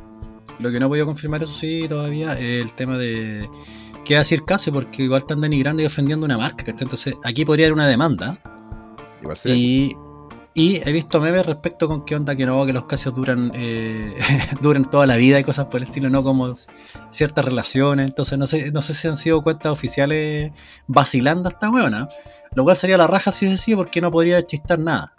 [0.59, 3.49] lo que no he podido confirmar, eso sí, todavía, es el tema de
[4.03, 6.83] qué decir caso porque igual están denigrando y ofendiendo una marca, ¿cachai?
[6.83, 8.39] Entonces aquí podría haber una demanda.
[9.21, 9.49] Igual sí.
[9.49, 9.95] Y,
[10.53, 14.13] y he visto memes respecto con qué onda que no, que los Casios duran eh,
[14.61, 16.53] duran toda la vida y cosas por el estilo, no como
[17.09, 18.07] ciertas relaciones.
[18.07, 20.51] Entonces no sé, no sé si han sido cuentas oficiales
[20.87, 22.09] vacilando a esta weona.
[22.53, 25.13] Lo cual sería la raja si hubiese sido porque no podría chistar nada.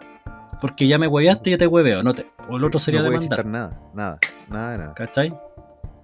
[0.61, 2.03] Porque ya me hueveaste y ya te hueveo.
[2.03, 3.29] No te, o el otro sería no demandar.
[3.29, 4.19] chistar nada, nada,
[4.49, 4.93] nada de nada.
[4.93, 5.33] ¿Cachai?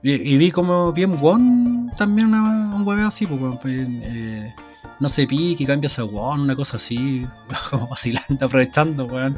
[0.02, 4.54] Y, y vi como bien Won también una- un hueveo así, pues, weón, pues, eh,
[5.02, 7.26] no se pique, cambias a Won, una cosa así,
[7.70, 9.38] como vacilando, aprovechando, weón.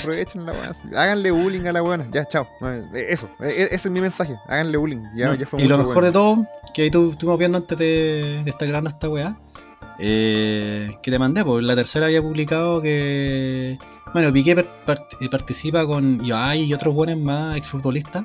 [0.00, 0.88] Aprovechen la sí.
[0.96, 2.06] Háganle bullying a la buena.
[2.12, 2.48] Ya, chao.
[2.62, 4.36] Eh, Eso, eh, ese es mi mensaje.
[4.48, 5.02] Háganle bullying.
[5.14, 6.12] Ya, fue y lo mejor de weón.
[6.12, 9.36] todo, que ahí tu- estuvimos viendo antes de, grabando esta weá,
[9.98, 13.78] eh, que te mandé, pues la tercera había publicado que,
[14.12, 18.24] bueno, Piqué part- participa con Ibai y otros buenos más exfutbolistas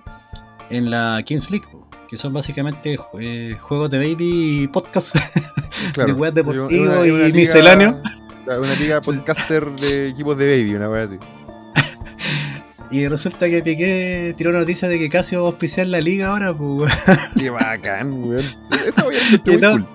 [0.69, 1.65] en la Kings League,
[2.07, 5.15] que son básicamente eh, juegos de baby y podcast
[5.93, 6.15] Claro.
[6.15, 8.01] de una- una y misceláneo.
[8.47, 11.17] Una liga podcaster de equipos de baby, una wea así.
[12.91, 16.27] Y resulta que Piqué tiró una noticia de que Casio va a auspiciar la liga
[16.27, 16.93] ahora, pues,
[17.37, 18.35] Qué bacán, weón.
[18.37, 19.87] Esa wea es Y cool.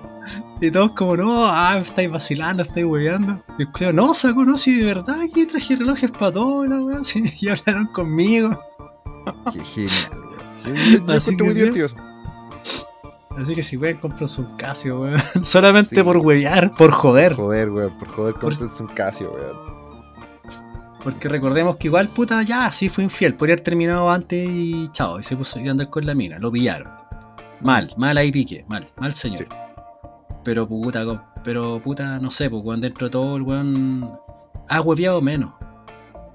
[0.59, 3.41] Y todos como, no, ah, estáis vacilando, estáis hueveando.
[3.57, 7.23] Y culiao, no, saco, no, si de verdad aquí traje relojes para todo, la sí,
[7.39, 8.59] y hablaron conmigo.
[9.53, 10.30] Qué genial, weón.
[10.65, 11.59] Yo- Así que muy sí.
[11.59, 11.95] divertido eso.
[13.37, 15.19] Así que si pueden, comprense un Casio, weón.
[15.43, 16.03] Solamente Sí.
[16.03, 17.33] por huevear, por joder.
[17.35, 17.97] Joder, weón.
[17.97, 19.81] Por joder, cómprense un Casio, weón.
[21.03, 23.33] Porque recordemos que igual, puta, ya, sí fue infiel.
[23.35, 26.51] Podría haber terminado antes y chao, y se puso a andar con la mina, lo
[26.51, 26.91] pillaron.
[27.61, 29.47] Mal, mal ahí pique, mal, mal señor.
[29.49, 29.55] Sí.
[30.43, 31.03] Pero puta,
[31.43, 34.11] pero puta, no sé, pues weón, dentro de todo el weón
[34.69, 35.53] ha hueveado menos.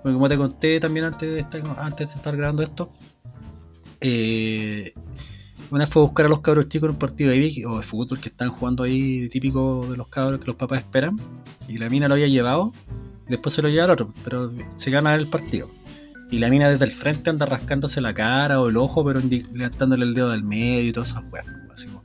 [0.03, 2.89] Porque como te conté también antes de estar, antes de estar grabando esto,
[4.01, 4.93] eh,
[5.71, 7.79] una vez fue a buscar a los cabros chicos en un partido de Vic o
[7.79, 11.21] de fútbol que están jugando ahí, típico de los cabros que los papás esperan,
[11.69, 12.73] y la mina lo había llevado,
[13.27, 15.69] y después se lo lleva al otro, pero se gana el partido.
[16.31, 20.05] Y la mina desde el frente anda rascándose la cara o el ojo, pero levantándole
[20.05, 21.47] el dedo del medio y todas esas weas.
[21.73, 22.03] Así como,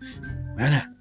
[0.58, 0.94] "Weona,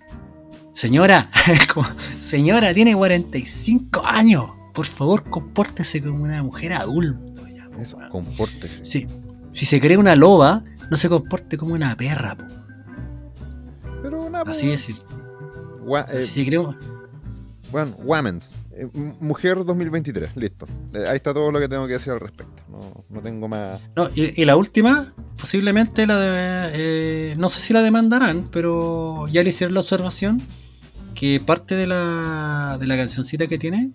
[0.72, 1.30] señora,
[1.74, 1.86] como,
[2.16, 4.45] señora, tiene 45 años.
[4.72, 7.43] Por favor, compórtese como una mujer adulta.
[7.55, 8.09] ya, Eso, weón".
[8.11, 8.84] compórtese.
[8.84, 9.07] Sí,
[9.53, 12.45] si se cree una loba, no se comporte como una perra, po.
[14.03, 14.80] Pero nada, pues, Así es.
[14.82, 14.97] Si
[15.84, 16.61] Gua- eh, si cree,
[17.70, 18.51] Bueno, Womens.
[18.72, 18.88] Eh,
[19.20, 20.66] mujer 2023, listo.
[20.95, 22.62] Eh, ahí está todo lo que tengo que decir al respecto.
[22.70, 23.82] No, no tengo más.
[23.97, 27.34] No, y, y la última, posiblemente la de.
[27.38, 30.41] no sé si la demandarán, pero ya le hicieron la observación
[31.14, 33.91] que parte de la, de la cancioncita que tiene.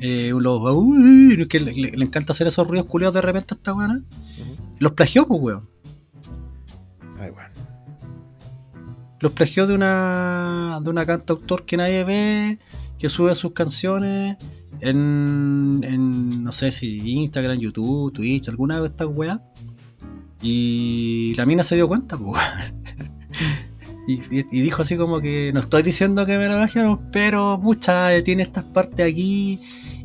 [0.00, 0.60] Eh, los.
[0.74, 3.72] uy, que le, le- le encanta hacer esos ruidos culiados de repente a esta.
[3.74, 4.02] Ujú.
[4.78, 5.68] Los plagió, pues, weón.
[9.24, 10.80] Los plagió de una.
[10.82, 12.58] de una cantautor que nadie ve,
[12.98, 14.36] que sube sus canciones
[14.80, 15.80] en.
[16.44, 19.38] no sé si Instagram, YouTube, Twitch, alguna de estas weas.
[20.42, 22.38] Y la mina se dio cuenta, pues.
[24.06, 28.42] Y, dijo así como que no estoy diciendo que me lo plagiaron, pero pucha, tiene
[28.42, 29.58] estas partes aquí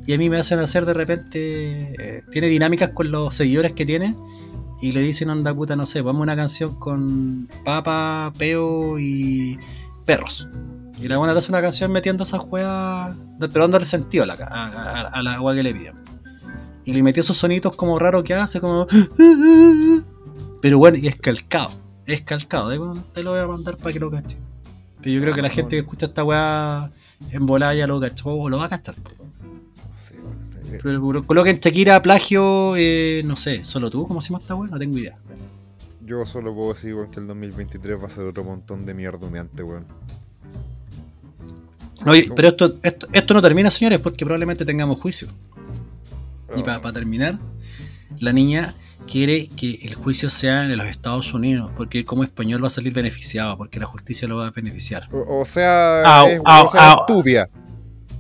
[0.07, 3.85] y a mí me hacen hacer de repente, eh, tiene dinámicas con los seguidores que
[3.85, 4.15] tiene
[4.81, 9.57] y le dicen onda puta, no sé, vamos a una canción con papa, peo y
[10.05, 10.47] perros.
[11.01, 14.33] Y la buena te hace una canción metiendo esas juegas, pero dándole sentido a la,
[14.33, 15.95] a, a- a la agua que le piden.
[16.85, 18.85] Y le metió esos sonitos como raros que hace, como...
[20.61, 21.71] Pero bueno, y es calcado.
[22.05, 22.69] Es calcado.
[22.69, 24.37] de- Te lo voy a mandar para que lo cache.
[25.01, 26.91] Pero yo creo que la gente que escucha esta weá
[27.31, 28.95] en volada ya lo cachó o lo va a cachar.
[30.81, 34.69] Pero coloquen Shakira, plagio, eh, no sé, solo tú, ¿cómo se llama esta weá?
[34.69, 35.17] No tengo idea.
[36.05, 39.27] Yo solo puedo decir weón, que el 2023 va a ser otro montón de mierda
[39.27, 39.85] humeante, weón.
[42.05, 45.27] Oye, pero esto, esto, esto no termina, señores, porque probablemente tengamos juicio.
[46.55, 47.37] Y Oh, para terminar,
[48.19, 48.73] la niña
[49.09, 52.93] quiere que el juicio sea en los Estados Unidos, porque como español va a salir
[52.93, 55.09] beneficiado, porque la justicia lo va a beneficiar.
[55.11, 56.99] O, o sea, Au, es, au, o sea, au.
[57.01, 57.49] estúpida.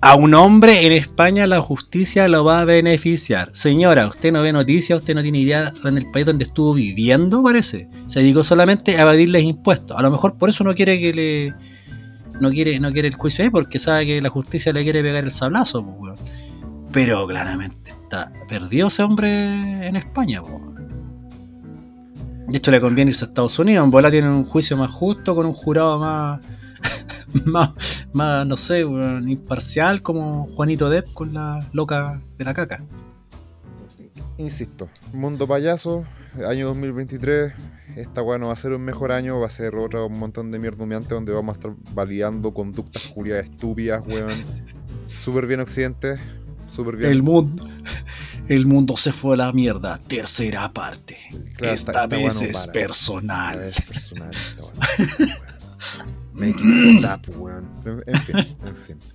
[0.01, 3.49] A un hombre en España la justicia lo va a beneficiar.
[3.51, 7.43] Señora, usted no ve noticias, usted no tiene idea en el país donde estuvo viviendo,
[7.43, 7.89] parece.
[8.05, 9.97] Se dedicó solamente a evadirles impuestos.
[9.97, 11.53] A lo mejor por eso no quiere que le.
[12.39, 15.25] No quiere, no quiere el juicio ahí, porque sabe que la justicia le quiere pegar
[15.25, 16.15] el sablazo, pues, weón.
[16.93, 20.53] Pero claramente está perdido ese hombre en España, pues.
[22.47, 23.83] De hecho, le conviene irse a Estados Unidos.
[23.83, 26.39] En bola tienen un juicio más justo, con un jurado más.
[27.45, 32.83] más, más, no sé, imparcial como Juanito Depp con la loca de la caca.
[34.37, 36.05] Insisto, mundo payaso,
[36.47, 37.51] año 2023.
[37.97, 40.49] esta weá no va a ser un mejor año, va a ser otro un montón
[40.51, 44.31] de mierda humeante donde vamos a estar validando conductas culiadas estúpidas, weón.
[45.07, 46.15] Súper bien Occidente,
[46.73, 47.11] súper bien.
[47.11, 47.67] El mundo,
[48.47, 49.97] el mundo se fue a la mierda.
[50.07, 51.17] Tercera parte.
[51.57, 52.71] Claro, esta, esta- esta weá vez es para.
[52.73, 53.59] personal.
[53.63, 54.73] Es personal, esta weá
[56.39, 57.69] no para, weón.
[57.85, 58.03] Weón.
[58.05, 58.97] En fin, en fin.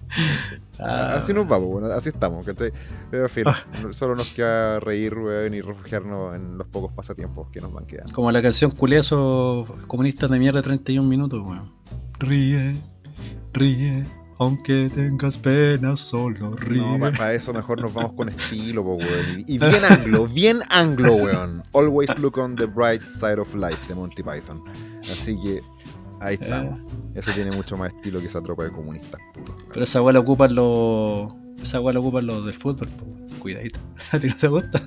[0.79, 1.14] Ah.
[1.18, 2.72] Así nos vamos, bueno, así estamos, ¿cachai?
[3.11, 3.57] Pero en fin, Ah.
[3.91, 8.12] solo nos queda reír, weón, y refugiarnos en los pocos pasatiempos que nos van quedando.
[8.12, 11.72] Como la canción culé esos comunistas de mierda 31 minutos, weón.
[12.18, 12.77] Ríe,
[13.53, 14.05] ríe,
[14.39, 16.81] aunque tengas pena, solo ríe.
[16.83, 19.45] No, para eso mejor nos vamos con estilo, weón.
[19.47, 21.62] Y bien anglo, bien anglo, weón.
[21.72, 24.62] Always look on the bright side of life de Monty Python.
[25.03, 25.61] Así que
[26.21, 26.81] ahí estamos.
[27.15, 29.55] Eso tiene mucho más estilo que esa tropa de comunistas weón.
[29.73, 31.33] Pero esa weá la ocupan los.
[31.61, 33.05] Esa weá la ocupan los del fútbol, po.
[33.41, 33.79] cuidadito.
[34.12, 34.81] ¿A ti no te gusta?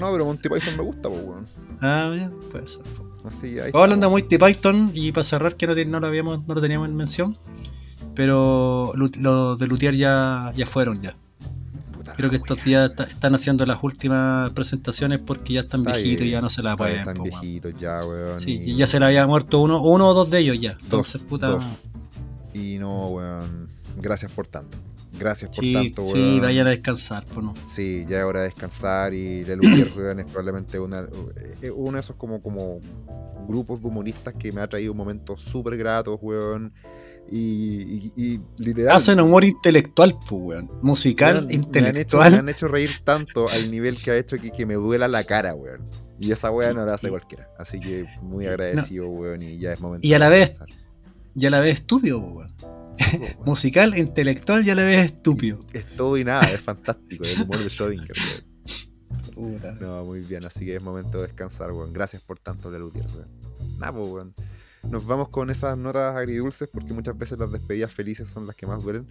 [0.00, 1.46] No, pero Monty Python me gusta, po, weón.
[1.80, 2.82] Ah, bien, puede ser.
[3.24, 4.10] Así ahí Vamos hablando de.
[4.12, 6.96] Monty Python y para cerrar que no, te- no lo habíamos, no lo teníamos en
[6.96, 7.38] mención.
[8.14, 11.16] Pero los de Luthier ya, ya fueron ya.
[12.14, 16.26] Puta Creo que estos días están haciendo las últimas presentaciones porque ya están Está viejitos
[16.26, 16.98] y ya no se la pueden.
[17.00, 17.40] Están po, weón.
[17.40, 18.38] viejitos ya, weón.
[18.38, 20.76] Sí, y- ya se le había muerto uno, uno o dos de ellos ya.
[20.82, 21.48] Entonces, puta.
[21.48, 21.64] dos.
[22.52, 23.68] Y no, weón.
[24.00, 24.78] Gracias por tanto.
[25.18, 26.14] Gracias por Sí, tanto, weón.
[26.14, 27.54] sí, vayan a descansar, pues no.
[27.70, 31.06] Sí, ya es hora de descansar y The Luthier, weón, es probablemente una,
[31.62, 32.80] eh, uno de esos como, como
[33.46, 36.72] grupos de humoristas que me ha traído momentos súper gratos, weón.
[37.30, 38.96] Y, y, y literal.
[38.96, 40.70] Hacen humor intelectual, pues, weón.
[40.82, 42.32] Musical, Me han, hecho, intelectual.
[42.32, 45.24] me han hecho reír tanto al nivel que ha hecho que, que me duela la
[45.24, 45.88] cara, weón.
[46.20, 47.48] Y esa weá no la hace Y- cualquiera.
[47.58, 50.78] Así que muy agradecido, weón, y ya es momento Y a la de vez- descansar.
[51.36, 52.54] Y a la vez estúpido, pues, weón.
[52.62, 53.32] Weón.
[53.46, 55.58] Musical, intelectual y a la vez estúpido.
[55.72, 58.44] Es todo y nada, es fantástico, el humor de Schrödinger.
[59.80, 61.92] No, muy bien, así que es momento de descansar, weón.
[61.92, 63.28] Gracias por tanto, La Lutier, weón.
[63.78, 64.34] Nada, pues, weón.
[64.90, 68.66] Nos vamos con esas notas agridulces porque muchas veces las despedidas felices son las que
[68.66, 69.06] más duelen.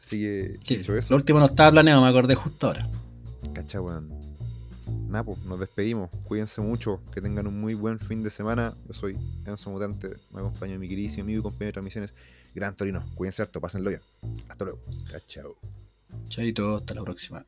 [0.00, 2.88] Así que, Sí, dicho lo último no estaba planeado, me acordé justo ahora.
[3.54, 4.08] cacha, weón.
[5.08, 6.10] Nada, pues, nos despedimos.
[6.24, 8.74] Cuídense mucho, que tengan un muy buen fin de semana.
[8.86, 12.14] Yo soy Enzo Mutante, me acompaña mi queridísimo amigo y compañero de transmisiones,
[12.54, 13.04] Gran Torino.
[13.14, 14.02] Cuídense harto, pásenlo bien.
[14.48, 14.80] Hasta luego.
[15.10, 15.56] Chao, chao.
[16.28, 17.44] Chaito, hasta la próxima.